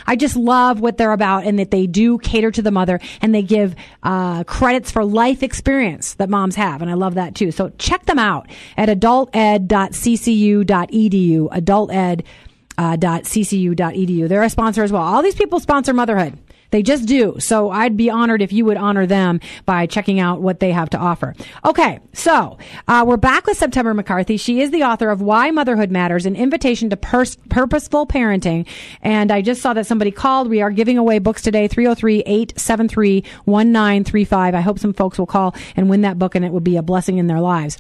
I 0.06 0.16
just 0.16 0.36
love 0.36 0.80
what 0.80 0.98
they're 0.98 1.12
about 1.12 1.46
and 1.46 1.58
that 1.60 1.72
they 1.72 1.88
do 1.88 2.18
cater 2.18 2.52
to 2.52 2.62
the 2.62 2.72
mother 2.72 3.00
and 3.22 3.34
they 3.34 3.44
give 3.44 3.76
uh, 4.04 4.44
credits 4.46 4.92
for 4.92 5.06
life 5.06 5.44
experience 5.44 6.16
that 6.16 6.30
moms 6.30 6.56
have. 6.56 6.82
And 6.82 6.90
I 6.90 6.96
love 6.96 7.14
that 7.16 7.36
too. 7.36 7.52
So 7.52 7.70
check 7.78 8.06
them 8.06 8.20
out 8.20 8.50
at 8.78 8.90
adulted.ccu.edu, 8.90 11.50
adulted.ccu.edu. 11.50 14.24
uh. 14.24 14.28
They're 14.28 14.44
a 14.44 14.50
sponsor 14.50 14.84
as 14.84 14.92
well. 14.92 15.02
All 15.02 15.22
these 15.22 15.36
people 15.36 15.60
sponsor 15.60 15.94
motherhood. 15.94 16.38
They 16.72 16.84
just 16.84 17.06
do. 17.06 17.36
So 17.40 17.70
I'd 17.70 17.96
be 17.96 18.10
honored 18.10 18.42
if 18.42 18.52
you 18.52 18.66
would 18.66 18.76
honor 18.78 19.06
them 19.06 19.40
by 19.66 19.86
checking 19.86 20.20
out 20.20 20.42
what 20.42 20.60
they 20.60 20.72
have 20.72 20.90
to 20.92 20.98
offer. 20.98 21.36
Okay, 21.66 22.00
so 22.14 22.58
uh, 22.88 23.04
we're 23.08 23.18
back 23.18 23.48
with 23.48 23.58
September 23.58 23.94
McCarthy. 23.94 24.38
She 24.38 24.62
is 24.62 24.72
the 24.72 24.84
author 24.84 25.10
of 25.10 25.22
Why 25.22 25.52
Motherhood 25.52 25.92
Matters, 25.92 26.26
an 26.26 26.36
invitation 26.36 26.90
to 26.90 26.98
purposeful 26.98 28.08
parenting. 28.08 28.66
And 29.02 29.32
I 29.32 29.42
just 29.42 29.62
saw 29.62 29.74
that 29.74 29.86
somebody 29.86 30.12
called. 30.12 30.50
We 30.50 30.62
are 30.62 30.72
giving 30.72 30.98
away 30.98 31.20
books 31.20 31.42
today, 31.42 31.70
303-873-1935. 31.70 34.56
I 34.56 34.62
hope 34.62 34.80
some 34.80 34.94
folks 34.94 35.20
will 35.20 35.26
call 35.26 35.56
and 35.76 35.90
win 35.90 36.02
that 36.02 36.20
book 36.20 36.36
and 36.36 36.44
it 36.44 36.52
will 36.52 36.60
be 36.60 36.76
a 36.78 36.82
blessing 36.82 37.18
in 37.18 37.28
their 37.28 37.42
lives. 37.42 37.78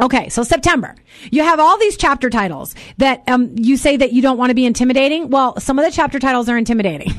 Okay, 0.00 0.30
so 0.30 0.42
September. 0.42 0.94
You 1.30 1.42
have 1.42 1.60
all 1.60 1.78
these 1.78 1.96
chapter 1.96 2.30
titles 2.30 2.74
that 2.96 3.22
um, 3.28 3.54
you 3.56 3.76
say 3.76 3.98
that 3.98 4.12
you 4.12 4.22
don't 4.22 4.38
want 4.38 4.48
to 4.50 4.54
be 4.54 4.64
intimidating. 4.64 5.28
Well, 5.28 5.60
some 5.60 5.78
of 5.78 5.84
the 5.84 5.90
chapter 5.90 6.18
titles 6.18 6.48
are 6.48 6.56
intimidating. 6.56 7.12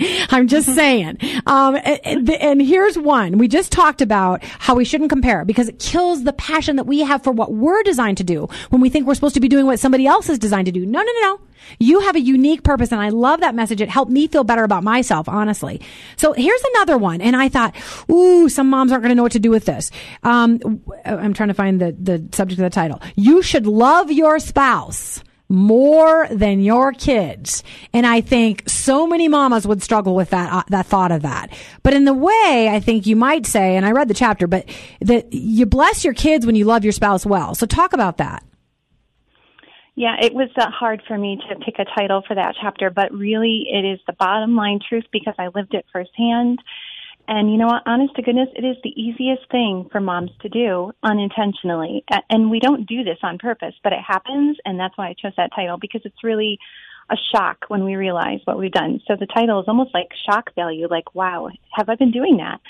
I'm 0.30 0.46
just 0.46 0.74
saying. 0.74 1.18
Um, 1.46 1.76
and, 1.82 2.28
and, 2.30 2.60
here's 2.60 2.98
one. 2.98 3.38
We 3.38 3.48
just 3.48 3.72
talked 3.72 4.02
about 4.02 4.44
how 4.44 4.74
we 4.74 4.84
shouldn't 4.84 5.10
compare 5.10 5.44
because 5.44 5.68
it 5.68 5.78
kills 5.78 6.24
the 6.24 6.32
passion 6.32 6.76
that 6.76 6.84
we 6.84 7.00
have 7.00 7.22
for 7.22 7.32
what 7.32 7.52
we're 7.52 7.82
designed 7.82 8.18
to 8.18 8.24
do 8.24 8.48
when 8.70 8.82
we 8.82 8.90
think 8.90 9.06
we're 9.06 9.14
supposed 9.14 9.34
to 9.34 9.40
be 9.40 9.48
doing 9.48 9.64
what 9.66 9.80
somebody 9.80 10.06
else 10.06 10.28
is 10.28 10.38
designed 10.38 10.66
to 10.66 10.72
do. 10.72 10.84
No, 10.84 11.00
no, 11.00 11.12
no, 11.20 11.20
no. 11.20 11.40
You 11.78 12.00
have 12.00 12.16
a 12.16 12.20
unique 12.20 12.62
purpose, 12.62 12.92
and 12.92 13.00
I 13.00 13.08
love 13.08 13.40
that 13.40 13.54
message. 13.54 13.80
It 13.80 13.88
helped 13.88 14.10
me 14.10 14.26
feel 14.26 14.44
better 14.44 14.64
about 14.64 14.84
myself, 14.84 15.28
honestly. 15.28 15.80
So 16.16 16.32
here's 16.32 16.62
another 16.74 16.98
one, 16.98 17.20
and 17.20 17.36
I 17.36 17.48
thought, 17.48 17.74
ooh, 18.10 18.48
some 18.48 18.68
moms 18.68 18.92
aren't 18.92 19.02
going 19.02 19.10
to 19.10 19.14
know 19.14 19.22
what 19.22 19.32
to 19.32 19.40
do 19.40 19.50
with 19.50 19.64
this. 19.64 19.90
Um, 20.22 20.82
I'm 21.04 21.34
trying 21.34 21.48
to 21.48 21.54
find 21.54 21.80
the 21.80 21.92
the 21.92 22.24
subject 22.32 22.60
of 22.60 22.64
the 22.64 22.70
title. 22.70 23.00
You 23.16 23.42
should 23.42 23.66
love 23.66 24.10
your 24.10 24.38
spouse 24.38 25.22
more 25.52 26.26
than 26.30 26.60
your 26.60 26.92
kids. 26.92 27.62
And 27.92 28.06
I 28.06 28.22
think 28.22 28.68
so 28.68 29.06
many 29.06 29.28
mamas 29.28 29.66
would 29.66 29.82
struggle 29.82 30.14
with 30.14 30.30
that, 30.30 30.50
uh, 30.50 30.62
that 30.70 30.86
thought 30.86 31.12
of 31.12 31.22
that. 31.22 31.52
But 31.82 31.92
in 31.92 32.06
the 32.06 32.14
way, 32.14 32.70
I 32.72 32.80
think 32.80 33.06
you 33.06 33.16
might 33.16 33.44
say, 33.44 33.76
and 33.76 33.84
I 33.84 33.90
read 33.90 34.08
the 34.08 34.14
chapter, 34.14 34.46
but 34.46 34.64
that 35.02 35.30
you 35.32 35.66
bless 35.66 36.04
your 36.04 36.14
kids 36.14 36.46
when 36.46 36.54
you 36.54 36.64
love 36.64 36.84
your 36.84 36.92
spouse 36.92 37.26
well. 37.26 37.54
So 37.54 37.66
talk 37.66 37.92
about 37.92 38.16
that. 38.16 38.42
Yeah, 40.02 40.16
it 40.20 40.34
was 40.34 40.48
uh, 40.56 40.68
hard 40.68 41.00
for 41.06 41.16
me 41.16 41.38
to 41.48 41.54
pick 41.64 41.78
a 41.78 41.84
title 41.84 42.24
for 42.26 42.34
that 42.34 42.56
chapter, 42.60 42.90
but 42.90 43.14
really 43.14 43.66
it 43.70 43.84
is 43.84 44.00
the 44.04 44.12
bottom 44.12 44.56
line 44.56 44.80
truth 44.88 45.04
because 45.12 45.34
I 45.38 45.46
lived 45.54 45.74
it 45.74 45.86
firsthand. 45.92 46.58
And 47.28 47.52
you 47.52 47.56
know 47.56 47.68
what? 47.68 47.84
Honest 47.86 48.16
to 48.16 48.22
goodness, 48.22 48.48
it 48.56 48.64
is 48.64 48.76
the 48.82 49.00
easiest 49.00 49.48
thing 49.52 49.86
for 49.92 50.00
moms 50.00 50.32
to 50.40 50.48
do 50.48 50.90
unintentionally. 51.04 52.04
And 52.28 52.50
we 52.50 52.58
don't 52.58 52.84
do 52.84 53.04
this 53.04 53.18
on 53.22 53.38
purpose, 53.38 53.76
but 53.84 53.92
it 53.92 54.00
happens. 54.04 54.56
And 54.64 54.76
that's 54.76 54.98
why 54.98 55.06
I 55.06 55.14
chose 55.14 55.34
that 55.36 55.52
title 55.54 55.78
because 55.78 56.00
it's 56.04 56.24
really 56.24 56.58
a 57.08 57.16
shock 57.32 57.66
when 57.68 57.84
we 57.84 57.94
realize 57.94 58.40
what 58.42 58.58
we've 58.58 58.72
done. 58.72 59.00
So 59.06 59.14
the 59.14 59.26
title 59.26 59.60
is 59.60 59.68
almost 59.68 59.94
like 59.94 60.08
shock 60.28 60.52
value, 60.56 60.88
like, 60.90 61.14
wow, 61.14 61.48
have 61.70 61.88
I 61.88 61.94
been 61.94 62.10
doing 62.10 62.38
that? 62.38 62.60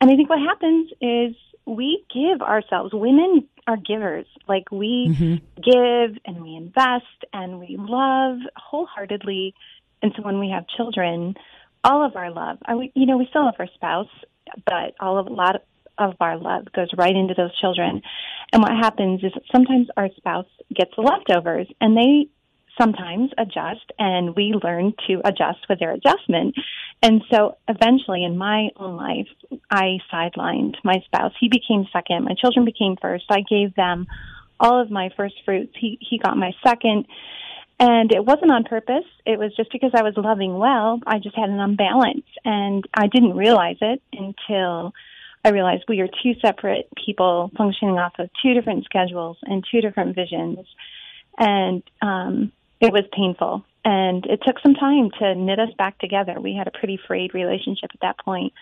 And 0.00 0.12
I 0.12 0.14
think 0.14 0.30
what 0.30 0.38
happens 0.38 0.92
is 1.00 1.34
we 1.66 2.04
give 2.14 2.40
ourselves, 2.40 2.94
women 2.94 3.48
are 3.68 3.76
givers. 3.76 4.26
Like 4.48 4.72
we 4.72 5.08
mm-hmm. 5.10 5.34
give 5.62 6.18
and 6.24 6.42
we 6.42 6.56
invest 6.56 7.04
and 7.32 7.60
we 7.60 7.76
love 7.78 8.38
wholeheartedly. 8.56 9.54
And 10.02 10.12
so 10.16 10.22
when 10.22 10.40
we 10.40 10.50
have 10.50 10.64
children, 10.76 11.34
all 11.84 12.04
of 12.04 12.16
our 12.16 12.30
love, 12.32 12.58
I, 12.64 12.72
you 12.94 13.06
know, 13.06 13.18
we 13.18 13.26
still 13.28 13.44
love 13.44 13.56
our 13.58 13.68
spouse, 13.74 14.08
but 14.64 14.94
all 14.98 15.18
of 15.18 15.26
a 15.26 15.32
lot 15.32 15.62
of 15.98 16.14
our 16.18 16.38
love 16.38 16.72
goes 16.74 16.88
right 16.96 17.14
into 17.14 17.34
those 17.34 17.56
children. 17.60 18.00
And 18.52 18.62
what 18.62 18.72
happens 18.72 19.22
is 19.22 19.32
sometimes 19.52 19.88
our 19.96 20.08
spouse 20.16 20.46
gets 20.74 20.92
the 20.96 21.02
leftovers 21.02 21.68
and 21.80 21.94
they 21.94 22.28
sometimes 22.80 23.32
adjust 23.36 23.92
and 23.98 24.34
we 24.34 24.54
learn 24.62 24.94
to 25.08 25.20
adjust 25.24 25.58
with 25.68 25.78
their 25.78 25.92
adjustment. 25.92 26.54
And 27.02 27.22
so 27.30 27.56
eventually 27.68 28.24
in 28.24 28.36
my 28.36 28.70
own 28.76 28.96
life, 28.96 29.28
I 29.70 29.98
sidelined 30.12 30.76
my 30.82 30.96
spouse. 31.04 31.32
He 31.38 31.48
became 31.48 31.86
second. 31.92 32.24
My 32.24 32.34
children 32.34 32.64
became 32.64 32.96
first. 33.00 33.26
I 33.30 33.42
gave 33.48 33.74
them 33.74 34.06
all 34.58 34.82
of 34.82 34.90
my 34.90 35.10
first 35.16 35.36
fruits. 35.44 35.72
He, 35.78 35.98
he 36.00 36.18
got 36.18 36.36
my 36.36 36.52
second. 36.66 37.06
And 37.78 38.12
it 38.12 38.24
wasn't 38.24 38.50
on 38.50 38.64
purpose. 38.64 39.04
It 39.24 39.38
was 39.38 39.54
just 39.56 39.70
because 39.70 39.92
I 39.94 40.02
was 40.02 40.14
loving 40.16 40.58
well. 40.58 40.98
I 41.06 41.20
just 41.20 41.36
had 41.36 41.48
an 41.48 41.60
imbalance 41.60 42.26
and 42.44 42.84
I 42.92 43.06
didn't 43.06 43.36
realize 43.36 43.76
it 43.80 44.02
until 44.12 44.92
I 45.44 45.50
realized 45.50 45.84
we 45.86 46.00
are 46.00 46.08
two 46.08 46.34
separate 46.44 46.88
people 47.04 47.52
functioning 47.56 47.96
off 47.96 48.14
of 48.18 48.28
two 48.42 48.54
different 48.54 48.84
schedules 48.84 49.36
and 49.42 49.64
two 49.70 49.80
different 49.80 50.16
visions. 50.16 50.66
And, 51.38 51.84
um, 52.02 52.50
it 52.80 52.92
was 52.92 53.04
painful 53.12 53.64
and 53.84 54.26
it 54.26 54.40
took 54.44 54.58
some 54.60 54.74
time 54.74 55.10
to 55.18 55.34
knit 55.34 55.58
us 55.58 55.70
back 55.78 55.98
together. 55.98 56.40
We 56.40 56.54
had 56.54 56.66
a 56.66 56.70
pretty 56.70 56.98
frayed 57.06 57.34
relationship 57.34 57.90
at 57.94 58.00
that 58.00 58.18
point. 58.18 58.52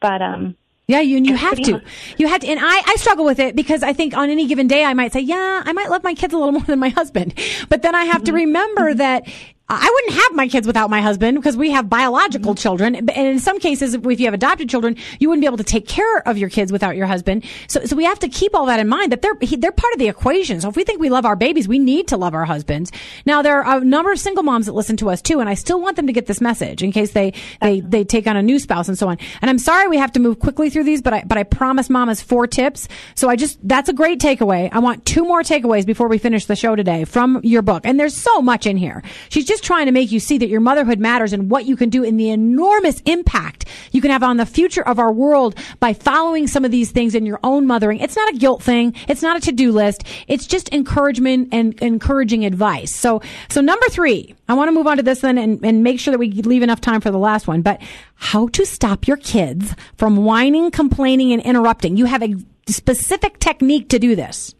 But, 0.00 0.22
um, 0.22 0.56
yeah, 0.86 1.00
you 1.00 1.18
and 1.18 1.26
you 1.26 1.36
have 1.36 1.56
to. 1.56 1.80
You 2.18 2.26
have 2.26 2.40
to. 2.40 2.48
And 2.48 2.58
I, 2.60 2.82
I 2.84 2.96
struggle 2.96 3.24
with 3.24 3.38
it 3.38 3.54
because 3.54 3.84
I 3.84 3.92
think 3.92 4.16
on 4.16 4.28
any 4.28 4.46
given 4.46 4.66
day 4.66 4.84
I 4.84 4.92
might 4.92 5.12
say, 5.12 5.20
yeah, 5.20 5.62
I 5.64 5.72
might 5.72 5.88
love 5.88 6.02
my 6.02 6.14
kids 6.14 6.34
a 6.34 6.36
little 6.36 6.52
more 6.58 6.62
than 6.62 6.78
my 6.78 6.88
husband. 6.88 7.38
But 7.68 7.82
then 7.82 7.94
I 7.94 8.04
have 8.04 8.24
to 8.24 8.32
mm-hmm. 8.32 8.36
remember 8.36 8.94
that 8.94 9.28
I 9.72 9.88
wouldn't 9.88 10.22
have 10.22 10.34
my 10.34 10.48
kids 10.48 10.66
without 10.66 10.90
my 10.90 11.00
husband 11.00 11.38
because 11.38 11.56
we 11.56 11.70
have 11.70 11.88
biological 11.88 12.54
mm-hmm. 12.54 12.60
children. 12.60 12.96
And 12.96 13.10
in 13.10 13.38
some 13.38 13.60
cases, 13.60 13.94
if 13.94 14.20
you 14.20 14.26
have 14.26 14.34
adopted 14.34 14.68
children, 14.68 14.96
you 15.20 15.28
wouldn't 15.28 15.42
be 15.42 15.46
able 15.46 15.58
to 15.58 15.64
take 15.64 15.86
care 15.86 16.26
of 16.26 16.36
your 16.36 16.48
kids 16.48 16.72
without 16.72 16.96
your 16.96 17.06
husband. 17.06 17.44
So, 17.68 17.84
so 17.84 17.94
we 17.94 18.04
have 18.04 18.18
to 18.18 18.28
keep 18.28 18.52
all 18.56 18.66
that 18.66 18.80
in 18.80 18.88
mind 18.88 19.12
that 19.12 19.22
they're, 19.22 19.36
they're 19.58 19.70
part 19.70 19.92
of 19.92 20.00
the 20.00 20.08
equation. 20.08 20.60
So 20.60 20.68
if 20.68 20.74
we 20.74 20.82
think 20.82 21.00
we 21.00 21.08
love 21.08 21.24
our 21.24 21.36
babies, 21.36 21.68
we 21.68 21.78
need 21.78 22.08
to 22.08 22.16
love 22.16 22.34
our 22.34 22.44
husbands. 22.44 22.90
Now, 23.26 23.42
there 23.42 23.62
are 23.62 23.78
a 23.78 23.84
number 23.84 24.10
of 24.10 24.18
single 24.18 24.42
moms 24.42 24.66
that 24.66 24.72
listen 24.72 24.96
to 24.98 25.10
us 25.10 25.22
too, 25.22 25.38
and 25.38 25.48
I 25.48 25.54
still 25.54 25.80
want 25.80 25.94
them 25.94 26.08
to 26.08 26.12
get 26.12 26.26
this 26.26 26.40
message 26.40 26.82
in 26.82 26.90
case 26.90 27.12
they, 27.12 27.32
they, 27.60 27.78
they 27.78 28.02
take 28.02 28.26
on 28.26 28.36
a 28.36 28.42
new 28.42 28.58
spouse 28.58 28.88
and 28.88 28.98
so 28.98 29.08
on. 29.08 29.18
And 29.40 29.48
I'm 29.48 29.58
sorry 29.58 29.86
we 29.86 29.98
have 29.98 30.12
to 30.12 30.20
move 30.20 30.40
quickly 30.40 30.70
through 30.70 30.84
these, 30.84 31.00
but 31.00 31.14
I, 31.14 31.22
but 31.24 31.38
I 31.38 31.44
promise 31.44 31.88
mamas 31.88 32.20
four 32.20 32.48
tips. 32.48 32.88
So 33.14 33.28
I 33.28 33.36
just, 33.36 33.56
that's 33.62 33.88
a 33.88 33.92
great 33.92 34.18
takeaway. 34.18 34.68
I 34.72 34.80
want 34.80 35.06
two 35.06 35.24
more 35.24 35.42
takeaways 35.42 35.86
before 35.86 36.08
we 36.08 36.18
finish 36.18 36.46
the 36.46 36.56
show 36.56 36.74
today 36.74 37.04
from 37.04 37.40
your 37.44 37.62
book. 37.62 37.82
And 37.84 38.00
there's 38.00 38.16
so 38.16 38.42
much 38.42 38.66
in 38.66 38.76
here. 38.76 39.04
She's 39.28 39.44
just 39.44 39.59
trying 39.60 39.86
to 39.86 39.92
make 39.92 40.10
you 40.10 40.20
see 40.20 40.38
that 40.38 40.48
your 40.48 40.60
motherhood 40.60 40.98
matters 40.98 41.32
and 41.32 41.50
what 41.50 41.64
you 41.64 41.76
can 41.76 41.88
do 41.88 42.02
in 42.02 42.16
the 42.16 42.30
enormous 42.30 43.00
impact 43.00 43.64
you 43.92 44.00
can 44.00 44.10
have 44.10 44.22
on 44.22 44.36
the 44.36 44.46
future 44.46 44.86
of 44.86 44.98
our 44.98 45.12
world 45.12 45.56
by 45.78 45.92
following 45.92 46.46
some 46.46 46.64
of 46.64 46.70
these 46.70 46.90
things 46.90 47.14
in 47.14 47.26
your 47.26 47.40
own 47.42 47.66
mothering. 47.66 48.00
It's 48.00 48.16
not 48.16 48.32
a 48.32 48.36
guilt 48.36 48.62
thing. 48.62 48.94
It's 49.08 49.22
not 49.22 49.36
a 49.36 49.40
to-do 49.40 49.72
list. 49.72 50.04
It's 50.28 50.46
just 50.46 50.72
encouragement 50.72 51.48
and 51.52 51.80
encouraging 51.82 52.44
advice. 52.44 52.94
So, 52.94 53.22
so 53.48 53.60
number 53.60 53.86
three, 53.88 54.34
I 54.48 54.54
want 54.54 54.68
to 54.68 54.72
move 54.72 54.86
on 54.86 54.96
to 54.96 55.02
this 55.02 55.20
then 55.20 55.38
and, 55.38 55.64
and 55.64 55.82
make 55.82 56.00
sure 56.00 56.12
that 56.12 56.18
we 56.18 56.30
leave 56.30 56.62
enough 56.62 56.80
time 56.80 57.00
for 57.00 57.10
the 57.10 57.18
last 57.18 57.46
one, 57.46 57.62
but 57.62 57.80
how 58.14 58.48
to 58.48 58.66
stop 58.66 59.06
your 59.06 59.16
kids 59.16 59.74
from 59.96 60.16
whining, 60.16 60.70
complaining, 60.70 61.32
and 61.32 61.42
interrupting. 61.42 61.96
You 61.96 62.06
have 62.06 62.22
a 62.22 62.34
specific 62.66 63.38
technique 63.38 63.88
to 63.90 63.98
do 63.98 64.14
this. 64.16 64.54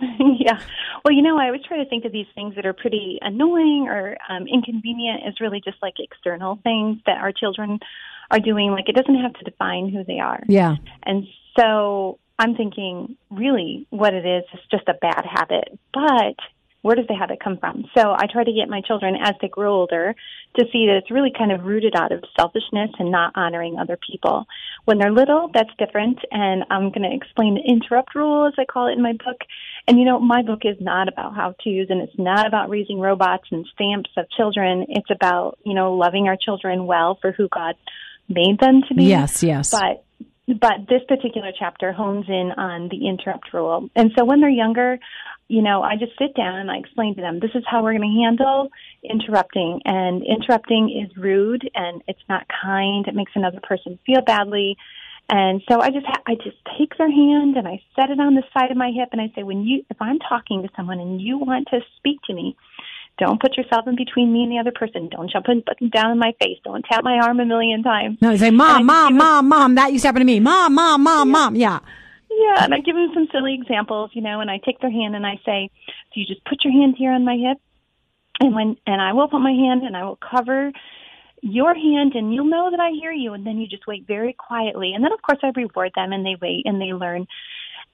yeah. 0.38 0.60
Well, 1.04 1.14
you 1.14 1.22
know, 1.22 1.38
I 1.38 1.46
always 1.46 1.62
try 1.62 1.78
to 1.78 1.88
think 1.88 2.04
of 2.04 2.12
these 2.12 2.26
things 2.34 2.54
that 2.56 2.66
are 2.66 2.72
pretty 2.72 3.18
annoying 3.20 3.86
or 3.88 4.16
um, 4.28 4.46
inconvenient 4.46 5.22
as 5.26 5.40
really 5.40 5.60
just 5.64 5.78
like 5.82 5.94
external 5.98 6.58
things 6.62 6.98
that 7.06 7.18
our 7.18 7.32
children 7.32 7.78
are 8.30 8.40
doing. 8.40 8.70
Like 8.70 8.88
it 8.88 8.96
doesn't 8.96 9.20
have 9.20 9.34
to 9.34 9.44
define 9.44 9.90
who 9.90 10.04
they 10.04 10.18
are. 10.18 10.42
Yeah. 10.48 10.76
And 11.02 11.24
so 11.58 12.18
I'm 12.38 12.54
thinking 12.54 13.16
really 13.30 13.86
what 13.90 14.14
it 14.14 14.24
is 14.24 14.44
is 14.54 14.60
just 14.70 14.88
a 14.88 14.94
bad 14.94 15.24
habit, 15.30 15.78
but 15.92 16.36
where 16.82 16.96
does 16.96 17.06
the 17.06 17.14
habit 17.14 17.40
come 17.42 17.58
from? 17.58 17.84
So 17.96 18.12
I 18.12 18.26
try 18.30 18.44
to 18.44 18.52
get 18.52 18.68
my 18.68 18.80
children 18.80 19.16
as 19.20 19.34
they 19.40 19.48
grow 19.48 19.74
older 19.74 20.14
to 20.56 20.64
see 20.72 20.86
that 20.86 20.96
it's 20.96 21.10
really 21.10 21.32
kind 21.36 21.52
of 21.52 21.64
rooted 21.64 21.94
out 21.94 22.12
of 22.12 22.24
selfishness 22.38 22.90
and 22.98 23.10
not 23.10 23.32
honoring 23.34 23.78
other 23.78 23.98
people. 23.98 24.46
When 24.86 24.98
they're 24.98 25.12
little, 25.12 25.50
that's 25.52 25.70
different. 25.78 26.18
And 26.30 26.64
I'm 26.70 26.90
going 26.90 27.08
to 27.08 27.14
explain 27.14 27.54
the 27.54 27.70
interrupt 27.70 28.14
rule, 28.14 28.46
as 28.46 28.54
I 28.58 28.64
call 28.64 28.88
it 28.88 28.92
in 28.92 29.02
my 29.02 29.12
book. 29.12 29.42
And 29.86 29.98
you 29.98 30.04
know, 30.04 30.18
my 30.18 30.42
book 30.42 30.60
is 30.64 30.76
not 30.80 31.08
about 31.08 31.34
how 31.34 31.54
to's 31.62 31.88
and 31.90 32.00
it's 32.00 32.18
not 32.18 32.46
about 32.46 32.70
raising 32.70 32.98
robots 32.98 33.44
and 33.50 33.66
stamps 33.74 34.10
of 34.16 34.30
children. 34.30 34.86
It's 34.88 35.10
about, 35.10 35.58
you 35.64 35.74
know, 35.74 35.94
loving 35.94 36.28
our 36.28 36.36
children 36.36 36.86
well 36.86 37.18
for 37.20 37.32
who 37.32 37.48
God 37.48 37.74
made 38.28 38.58
them 38.58 38.82
to 38.88 38.94
be. 38.94 39.04
Yes, 39.04 39.42
yes. 39.42 39.70
But 39.70 40.04
but 40.58 40.88
this 40.88 41.02
particular 41.06 41.52
chapter 41.56 41.92
hones 41.92 42.26
in 42.28 42.52
on 42.56 42.88
the 42.88 43.06
interrupt 43.06 43.52
rule. 43.52 43.88
And 43.94 44.10
so 44.18 44.24
when 44.24 44.40
they're 44.40 44.50
younger, 44.50 44.98
you 45.50 45.62
know, 45.62 45.82
I 45.82 45.96
just 45.96 46.12
sit 46.16 46.34
down 46.36 46.60
and 46.60 46.70
I 46.70 46.76
explain 46.76 47.16
to 47.16 47.20
them, 47.20 47.40
this 47.40 47.50
is 47.56 47.64
how 47.66 47.82
we're 47.82 47.98
going 47.98 48.08
to 48.08 48.22
handle 48.22 48.70
interrupting. 49.02 49.80
And 49.84 50.22
interrupting 50.22 50.88
is 51.04 51.16
rude 51.16 51.68
and 51.74 52.02
it's 52.06 52.22
not 52.28 52.46
kind. 52.62 53.06
It 53.08 53.16
makes 53.16 53.32
another 53.34 53.58
person 53.60 53.98
feel 54.06 54.22
badly. 54.22 54.76
And 55.28 55.60
so 55.68 55.80
I 55.80 55.90
just, 55.90 56.06
ha- 56.06 56.22
I 56.24 56.36
just 56.36 56.56
take 56.78 56.96
their 56.98 57.10
hand 57.10 57.56
and 57.56 57.66
I 57.66 57.82
set 57.96 58.10
it 58.10 58.20
on 58.20 58.36
the 58.36 58.44
side 58.54 58.70
of 58.70 58.76
my 58.76 58.92
hip 58.94 59.08
and 59.10 59.20
I 59.20 59.32
say, 59.34 59.42
when 59.42 59.64
you, 59.64 59.84
if 59.90 59.96
I'm 60.00 60.20
talking 60.20 60.62
to 60.62 60.68
someone 60.76 61.00
and 61.00 61.20
you 61.20 61.38
want 61.38 61.66
to 61.72 61.80
speak 61.96 62.22
to 62.28 62.34
me, 62.34 62.56
don't 63.18 63.40
put 63.40 63.56
yourself 63.56 63.88
in 63.88 63.96
between 63.96 64.32
me 64.32 64.44
and 64.44 64.52
the 64.52 64.58
other 64.58 64.72
person. 64.72 65.08
Don't 65.08 65.30
jump 65.30 65.46
in, 65.48 65.64
down 65.90 66.12
in 66.12 66.18
my 66.18 66.32
face. 66.40 66.58
Don't 66.62 66.84
tap 66.84 67.02
my 67.02 67.18
arm 67.18 67.40
a 67.40 67.44
million 67.44 67.82
times. 67.82 68.18
No, 68.22 68.30
you 68.30 68.38
say, 68.38 68.50
mom, 68.52 68.86
mom, 68.86 69.16
mom, 69.16 69.48
mom. 69.48 69.74
That 69.74 69.92
used 69.92 70.02
to 70.02 70.08
happen 70.08 70.20
to 70.20 70.26
me. 70.26 70.38
Mom, 70.38 70.74
mom, 70.74 71.02
mom, 71.02 71.28
yeah. 71.28 71.32
mom. 71.32 71.56
Yeah. 71.56 71.80
Yeah, 72.40 72.64
and 72.64 72.72
I 72.72 72.80
give 72.80 72.96
them 72.96 73.10
some 73.12 73.28
silly 73.32 73.54
examples, 73.54 74.10
you 74.14 74.22
know, 74.22 74.40
and 74.40 74.50
I 74.50 74.58
take 74.58 74.80
their 74.80 74.90
hand 74.90 75.14
and 75.14 75.26
I 75.26 75.38
say, 75.44 75.70
"So 75.86 76.12
you 76.14 76.24
just 76.24 76.44
put 76.44 76.64
your 76.64 76.72
hand 76.72 76.96
here 76.96 77.12
on 77.12 77.24
my 77.24 77.36
hip, 77.36 77.58
and 78.40 78.54
when 78.54 78.76
and 78.86 79.00
I 79.00 79.12
will 79.12 79.28
put 79.28 79.40
my 79.40 79.52
hand 79.52 79.82
and 79.82 79.94
I 79.96 80.04
will 80.04 80.16
cover 80.16 80.72
your 81.42 81.74
hand, 81.74 82.14
and 82.14 82.32
you'll 82.32 82.46
know 82.46 82.70
that 82.70 82.80
I 82.80 82.90
hear 82.92 83.12
you." 83.12 83.34
And 83.34 83.46
then 83.46 83.58
you 83.58 83.66
just 83.66 83.86
wait 83.86 84.06
very 84.06 84.32
quietly, 84.32 84.94
and 84.94 85.04
then 85.04 85.12
of 85.12 85.20
course 85.20 85.40
I 85.42 85.52
reward 85.54 85.92
them, 85.94 86.12
and 86.12 86.24
they 86.24 86.36
wait 86.40 86.62
and 86.64 86.80
they 86.80 86.94
learn. 86.94 87.26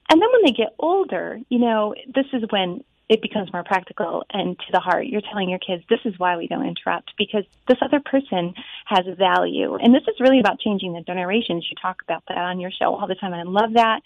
And 0.09 0.21
then 0.21 0.29
when 0.31 0.45
they 0.45 0.51
get 0.51 0.75
older, 0.79 1.39
you 1.49 1.59
know, 1.59 1.93
this 2.15 2.27
is 2.31 2.43
when 2.49 2.83
it 3.09 3.21
becomes 3.21 3.51
more 3.53 3.63
practical 3.63 4.23
and 4.31 4.57
to 4.59 4.71
the 4.71 4.79
heart. 4.79 5.07
You're 5.07 5.21
telling 5.21 5.49
your 5.49 5.59
kids, 5.59 5.83
this 5.89 5.99
is 6.05 6.17
why 6.19 6.35
we 6.35 6.47
don't 6.47 6.65
interrupt 6.65 7.13
because 7.17 7.45
this 7.67 7.77
other 7.81 8.01
person 8.01 8.53
has 8.85 9.05
value. 9.17 9.75
And 9.75 9.93
this 9.95 10.03
is 10.07 10.19
really 10.19 10.39
about 10.39 10.59
changing 10.59 10.93
the 10.93 11.01
generations. 11.01 11.65
You 11.69 11.75
talk 11.81 12.01
about 12.01 12.23
that 12.27 12.37
on 12.37 12.59
your 12.59 12.71
show 12.71 12.95
all 12.95 13.07
the 13.07 13.15
time. 13.15 13.31
And 13.33 13.41
I 13.41 13.49
love 13.49 13.73
that 13.73 14.01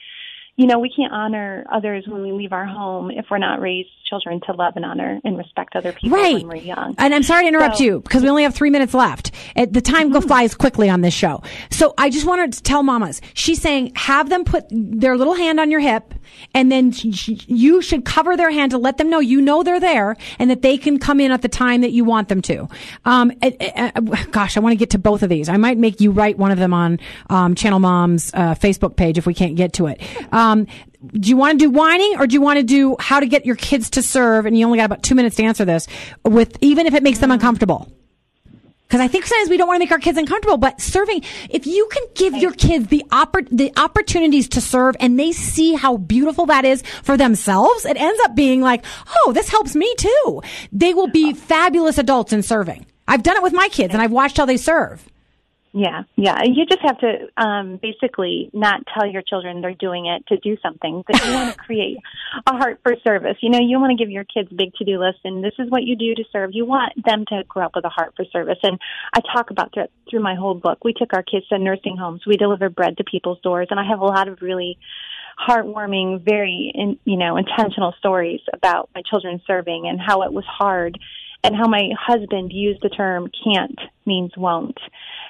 you 0.58 0.68
know, 0.68 0.80
we 0.80 0.90
can't 0.90 1.14
honor 1.14 1.66
others 1.72 2.06
when 2.08 2.22
we 2.22 2.32
leave 2.32 2.54
our 2.54 2.66
home 2.66 3.10
if 3.10 3.26
we're 3.32 3.38
not 3.38 3.62
raised 3.62 3.90
children 4.12 4.42
to 4.46 4.52
love 4.52 4.74
and 4.76 4.84
honor 4.84 5.22
and 5.24 5.38
respect 5.38 5.76
other 5.76 5.94
people 5.94 6.18
right. 6.18 6.36
when 6.36 6.48
we're 6.48 6.56
young. 6.56 6.94
And 6.98 7.16
I'm 7.16 7.24
sorry 7.24 7.44
to 7.44 7.48
interrupt 7.48 7.78
so, 7.78 7.84
you 7.84 8.02
because 8.02 8.24
we 8.24 8.30
only 8.30 8.44
have 8.44 8.54
three 8.54 8.70
minutes 8.70 8.94
left. 8.94 9.32
The 9.56 9.82
time 9.82 10.12
mm-hmm. 10.12 10.28
flies 10.28 10.54
quickly 10.54 10.90
on 10.90 11.02
this 11.02 11.14
show. 11.14 11.42
So 11.70 11.94
I 11.98 12.10
just 12.10 12.26
wanted 12.26 12.54
to 12.54 12.64
tell 12.64 12.84
mamas, 12.84 13.22
she's 13.34 13.62
saying 13.62 13.94
have 13.96 14.30
them 14.30 14.44
put 14.44 14.66
their 14.70 15.18
little 15.18 15.34
hand 15.34 15.60
on 15.60 15.72
your 15.72 15.80
hip 15.80 16.14
and 16.54 16.72
then 16.72 16.92
you 16.96 17.82
should 17.82 18.04
cover 18.04 18.36
their 18.36 18.52
hand 18.52 18.72
to 18.72 18.78
let 18.78 18.98
them 18.98 19.10
know 19.10 19.20
you 19.20 19.42
know 19.42 19.64
they're 19.64 19.80
there 19.80 20.18
and 20.40 20.50
that 20.50 20.62
they 20.62 20.78
can 20.78 21.00
come 21.00 21.20
in 21.22 21.32
at 21.32 21.42
the 21.42 21.50
time 21.50 21.82
that 21.82 21.92
you 21.92 22.04
want 22.04 22.28
them 22.28 22.42
to. 22.42 22.68
Um, 23.06 23.32
gosh, 24.32 24.58
I 24.58 24.60
want 24.60 24.74
to 24.74 24.78
get 24.78 24.92
to 24.92 25.00
both 25.00 25.24
of 25.24 25.30
these. 25.30 25.48
I 25.48 25.58
might 25.58 25.78
make 25.78 26.02
you 26.02 26.12
write 26.12 26.38
one 26.38 26.52
of 26.52 26.58
them 26.58 26.74
on 26.74 27.00
um, 27.30 27.56
Channel 27.56 27.80
Mom's 27.80 28.34
uh, 28.34 28.56
Facebook 28.56 28.98
page 28.98 29.18
if 29.18 29.26
we 29.26 29.34
can't 29.34 29.56
get 29.56 29.74
to 29.74 29.88
it. 29.88 30.02
Um, 30.34 30.41
Um, 30.42 30.66
do 31.14 31.30
you 31.30 31.38
want 31.38 31.60
to 31.60 31.66
do 31.66 31.70
whining 31.70 32.16
or 32.18 32.26
do 32.26 32.34
you 32.34 32.42
want 32.42 32.58
to 32.58 32.64
do 32.64 32.96
how 33.00 33.20
to 33.20 33.28
get 33.28 33.46
your 33.46 33.56
kids 33.56 33.92
to 33.92 34.02
serve? 34.02 34.46
And 34.46 34.58
you 34.58 34.66
only 34.66 34.80
got 34.80 34.86
about 34.86 35.04
two 35.04 35.14
minutes 35.14 35.36
to 35.36 35.44
answer 35.44 35.66
this 35.66 35.88
with, 36.24 36.58
even 36.62 36.88
if 36.88 36.96
it 36.96 37.04
makes 37.04 37.20
them 37.20 37.30
mm. 37.30 37.36
uncomfortable. 37.36 37.92
Because 38.88 39.00
I 39.00 39.08
think 39.08 39.26
sometimes 39.26 39.50
we 39.50 39.56
don't 39.56 39.68
want 39.68 39.78
to 39.78 39.86
make 39.86 39.92
our 39.92 40.00
kids 40.00 40.18
uncomfortable, 40.18 40.58
but 40.58 40.82
serving, 40.82 41.24
if 41.50 41.66
you 41.66 41.88
can 41.90 42.04
give 42.14 42.36
your 42.36 42.52
kids 42.52 42.88
the 42.88 43.06
oppor- 43.10 43.48
the 43.50 43.72
opportunities 43.78 44.50
to 44.50 44.60
serve 44.60 44.98
and 45.00 45.18
they 45.18 45.32
see 45.32 45.76
how 45.76 45.96
beautiful 45.96 46.48
that 46.48 46.66
is 46.66 46.82
for 47.02 47.16
themselves, 47.16 47.86
it 47.86 47.96
ends 47.96 48.20
up 48.26 48.36
being 48.36 48.60
like, 48.60 48.84
oh, 49.16 49.32
this 49.32 49.48
helps 49.48 49.76
me 49.76 49.94
too. 49.96 50.42
They 50.74 50.94
will 50.94 51.08
be 51.08 51.32
fabulous 51.34 52.00
adults 52.00 52.34
in 52.34 52.44
serving. 52.44 52.86
I've 53.08 53.24
done 53.24 53.38
it 53.38 53.44
with 53.44 53.54
my 53.54 53.70
kids 53.70 53.94
and 53.94 54.02
I've 54.02 54.12
watched 54.12 54.38
how 54.38 54.46
they 54.46 54.58
serve. 54.58 55.08
Yeah, 55.74 56.04
yeah. 56.18 56.44
You 56.44 56.66
just 56.66 56.82
have 56.82 56.98
to 57.00 57.28
um, 57.38 57.80
basically 57.82 58.50
not 58.52 58.82
tell 58.94 59.10
your 59.10 59.22
children 59.22 59.62
they're 59.62 59.74
doing 59.74 60.06
it 60.06 60.28
to 60.28 60.38
do 60.38 60.58
something. 60.62 61.04
But 61.08 61.24
you 61.26 61.34
want 61.34 61.54
to 61.54 61.58
create 61.66 61.98
a 62.46 62.58
heart 62.58 62.80
for 62.84 62.96
service. 63.06 63.38
You 63.42 63.50
know, 63.50 63.60
you 63.62 63.80
want 63.80 63.98
to 63.98 64.04
give 64.04 64.12
your 64.12 64.26
kids 64.26 64.50
big 64.50 64.74
to 64.76 64.86
do 64.86 65.00
lists, 65.00 65.22
and 65.24 65.42
this 65.42 65.54
is 65.60 65.70
what 65.70 65.84
you 65.84 65.96
do 65.96 66.14
to 66.16 66.24
serve. 66.32 66.50
You 66.54 66.66
want 66.66 66.94
them 67.06 67.24
to 67.30 67.44
grow 67.48 67.66
up 67.66 67.72
with 67.76 67.86
a 67.86 67.90
heart 67.90 68.14
for 68.18 68.26
service. 68.26 68.58
And 68.64 68.80
I 69.14 69.22
talk 69.34 69.50
about 69.50 69.72
that 69.76 69.92
through 70.10 70.22
my 70.22 70.36
whole 70.36 70.56
book. 70.56 70.84
We 70.84 70.94
took 70.94 71.14
our 71.14 71.24
kids 71.24 71.48
to 71.48 71.58
nursing 71.58 71.96
homes. 71.96 72.24
We 72.28 72.36
delivered 72.36 72.76
bread 72.76 72.98
to 72.98 73.06
people's 73.06 73.40
doors, 73.40 73.68
and 73.72 73.80
I 73.80 73.88
have 73.88 74.02
a 74.02 74.06
lot 74.06 74.28
of 74.28 74.42
really 74.42 74.78
heartwarming, 75.40 76.24
very 76.26 76.72
in, 76.76 77.00
you 77.06 77.18
know 77.18 77.38
intentional 77.38 77.94
stories 77.98 78.42
about 78.54 78.90
my 78.94 79.02
children 79.10 79.42
serving 79.48 79.88
and 79.88 80.00
how 80.00 80.24
it 80.24 80.34
was 80.34 80.46
hard 80.46 81.00
and 81.44 81.56
how 81.56 81.68
my 81.68 81.90
husband 82.00 82.52
used 82.54 82.82
the 82.82 82.90
term 82.90 83.30
can't 83.44 83.80
means 84.06 84.32
won't 84.38 84.80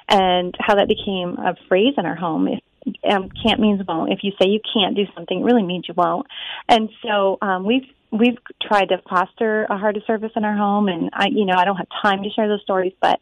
and 0.08 0.54
how 0.58 0.74
that 0.74 0.88
became 0.88 1.36
a 1.38 1.54
phrase 1.68 1.94
in 1.96 2.06
our 2.06 2.16
home. 2.16 2.48
If, 2.48 2.60
um, 3.08 3.30
can't 3.44 3.60
means 3.60 3.80
won't. 3.86 4.12
If 4.12 4.20
you 4.22 4.32
say 4.40 4.48
you 4.48 4.60
can't 4.74 4.96
do 4.96 5.04
something, 5.14 5.40
it 5.40 5.44
really 5.44 5.62
means 5.62 5.86
you 5.86 5.94
won't. 5.94 6.26
And 6.68 6.90
so 7.04 7.38
um, 7.40 7.64
we've 7.64 7.86
we've 8.10 8.38
tried 8.60 8.86
to 8.86 8.98
foster 9.08 9.64
a 9.64 9.78
heart 9.78 9.96
of 9.96 10.02
service 10.06 10.32
in 10.36 10.44
our 10.44 10.56
home, 10.56 10.88
and 10.88 11.10
I, 11.12 11.28
you 11.28 11.46
know, 11.46 11.54
I 11.56 11.64
don't 11.64 11.76
have 11.76 11.86
time 12.02 12.22
to 12.24 12.30
share 12.30 12.48
those 12.48 12.62
stories, 12.62 12.92
but 13.00 13.20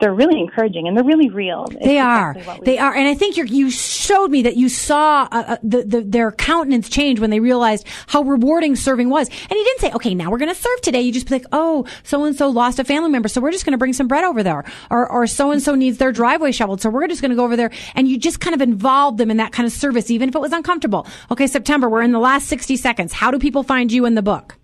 they're 0.00 0.14
really 0.14 0.40
encouraging 0.40 0.86
and 0.86 0.96
they're 0.96 1.04
really 1.04 1.30
real. 1.30 1.64
It's 1.70 1.84
They 1.84 1.98
are. 1.98 2.32
exactly 2.32 2.60
we- 2.60 2.66
They 2.66 2.78
are. 2.78 2.94
And 2.94 3.08
I 3.08 3.14
think 3.14 3.36
you're, 3.36 3.46
you 3.46 3.70
showed 3.70 4.30
me 4.30 4.42
that 4.42 4.56
you 4.56 4.68
saw 4.68 5.28
uh, 5.32 5.44
uh, 5.48 5.56
the, 5.62 5.82
the, 5.84 6.00
their 6.02 6.32
countenance 6.32 6.88
change 6.88 7.18
when 7.18 7.30
they 7.30 7.40
realized 7.40 7.86
how 8.06 8.22
rewarding 8.22 8.76
serving 8.76 9.08
was. 9.08 9.28
And 9.28 9.50
you 9.52 9.64
didn't 9.64 9.80
say, 9.80 9.92
okay, 9.92 10.14
now 10.14 10.30
we're 10.30 10.38
going 10.38 10.54
to 10.54 10.60
serve 10.60 10.80
today. 10.82 11.00
You 11.00 11.12
just 11.12 11.26
be 11.28 11.34
like, 11.36 11.46
oh, 11.52 11.86
so 12.02 12.24
and 12.24 12.36
so 12.36 12.48
lost 12.48 12.78
a 12.78 12.84
family 12.84 13.10
member. 13.10 13.28
So 13.28 13.40
we're 13.40 13.52
just 13.52 13.64
going 13.64 13.72
to 13.72 13.78
bring 13.78 13.92
some 13.94 14.08
bread 14.08 14.24
over 14.24 14.42
there. 14.42 14.64
Or, 14.90 15.10
or 15.10 15.26
so 15.26 15.50
and 15.50 15.62
so 15.62 15.74
needs 15.74 15.98
their 15.98 16.12
driveway 16.12 16.52
shoveled. 16.52 16.80
So 16.82 16.90
we're 16.90 17.06
just 17.08 17.22
going 17.22 17.30
to 17.30 17.36
go 17.36 17.44
over 17.44 17.56
there. 17.56 17.70
And 17.94 18.06
you 18.06 18.18
just 18.18 18.40
kind 18.40 18.54
of 18.54 18.60
involved 18.60 19.18
them 19.18 19.30
in 19.30 19.38
that 19.38 19.52
kind 19.52 19.66
of 19.66 19.72
service, 19.72 20.10
even 20.10 20.28
if 20.28 20.34
it 20.34 20.40
was 20.40 20.52
uncomfortable. 20.52 21.06
Okay, 21.30 21.46
September, 21.46 21.88
we're 21.88 22.02
in 22.02 22.12
the 22.12 22.18
last 22.18 22.48
60 22.48 22.76
seconds. 22.76 23.12
How 23.12 23.30
do 23.30 23.38
people 23.38 23.62
find 23.62 23.90
you 23.90 24.04
in 24.04 24.14
the 24.14 24.22
book? 24.22 24.56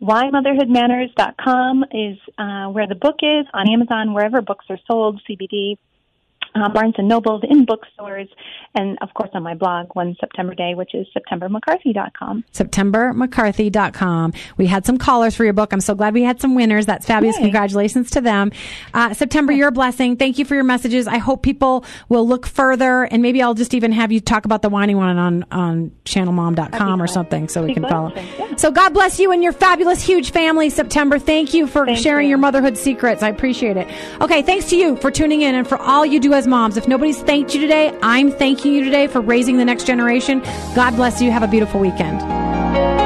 whymotherhoodmatters.com 0.00 1.84
is 1.92 2.18
uh, 2.38 2.66
where 2.68 2.86
the 2.86 2.94
book 2.94 3.16
is 3.22 3.46
on 3.54 3.68
Amazon, 3.68 4.12
wherever 4.14 4.40
books 4.42 4.66
are 4.68 4.78
sold, 4.86 5.20
CBD, 5.28 5.78
uh, 6.62 6.68
Barnes 6.68 6.94
and 6.98 7.08
Nobles, 7.08 7.42
in 7.48 7.64
bookstores, 7.64 8.28
and 8.74 8.98
of 9.02 9.12
course 9.14 9.30
on 9.34 9.42
my 9.42 9.54
blog, 9.54 9.88
One 9.94 10.16
September 10.20 10.54
Day, 10.54 10.74
which 10.74 10.94
is 10.94 11.06
septembermccarthy.com. 11.16 12.44
SeptemberMcCarthy.com. 12.52 14.32
We 14.56 14.66
had 14.66 14.86
some 14.86 14.98
callers 14.98 15.34
for 15.34 15.44
your 15.44 15.52
book. 15.52 15.72
I'm 15.72 15.80
so 15.80 15.94
glad 15.94 16.14
we 16.14 16.22
had 16.22 16.40
some 16.40 16.54
winners. 16.54 16.86
That's 16.86 17.06
fabulous. 17.06 17.36
Yay. 17.36 17.42
Congratulations 17.42 18.10
to 18.12 18.20
them. 18.20 18.52
Uh, 18.94 19.14
September, 19.14 19.52
you're 19.52 19.68
a 19.68 19.72
blessing. 19.72 20.16
Thank 20.16 20.38
you 20.38 20.44
for 20.44 20.54
your 20.54 20.64
messages. 20.64 21.06
I 21.06 21.18
hope 21.18 21.42
people 21.42 21.84
will 22.08 22.26
look 22.26 22.46
further 22.46 23.04
and 23.04 23.22
maybe 23.22 23.42
I'll 23.42 23.54
just 23.54 23.74
even 23.74 23.92
have 23.92 24.12
you 24.12 24.20
talk 24.20 24.44
about 24.44 24.62
the 24.62 24.68
whiny 24.68 24.94
one 24.94 25.16
on, 25.16 25.44
on 25.50 25.90
channelmom.com 26.04 27.02
or 27.02 27.06
something 27.06 27.48
so 27.48 27.64
we 27.64 27.74
can 27.74 27.82
follow. 27.88 28.12
yeah. 28.14 28.56
So 28.56 28.70
God 28.70 28.94
bless 28.94 29.18
you 29.18 29.32
and 29.32 29.42
your 29.42 29.52
fabulous, 29.52 30.02
huge 30.02 30.30
family, 30.32 30.70
September. 30.70 31.18
Thank 31.18 31.54
you 31.54 31.66
for 31.66 31.86
Thank 31.86 31.98
sharing 31.98 32.26
you. 32.26 32.30
your 32.30 32.38
motherhood 32.38 32.76
secrets. 32.78 33.22
I 33.22 33.28
appreciate 33.28 33.76
it. 33.76 33.88
Okay. 34.20 34.42
Thanks 34.42 34.68
to 34.70 34.76
you 34.76 34.96
for 34.96 35.10
tuning 35.10 35.42
in 35.42 35.54
and 35.54 35.66
for 35.66 35.78
all 35.78 36.04
you 36.06 36.20
do 36.20 36.32
as 36.32 36.45
moms. 36.46 36.76
If 36.76 36.88
nobody's 36.88 37.20
thanked 37.22 37.54
you 37.54 37.60
today, 37.60 37.96
I'm 38.02 38.30
thanking 38.30 38.72
you 38.72 38.84
today 38.84 39.06
for 39.06 39.20
raising 39.20 39.56
the 39.56 39.64
next 39.64 39.86
generation. 39.86 40.40
God 40.74 40.96
bless 40.96 41.20
you. 41.20 41.30
Have 41.30 41.42
a 41.42 41.48
beautiful 41.48 41.80
weekend. 41.80 43.05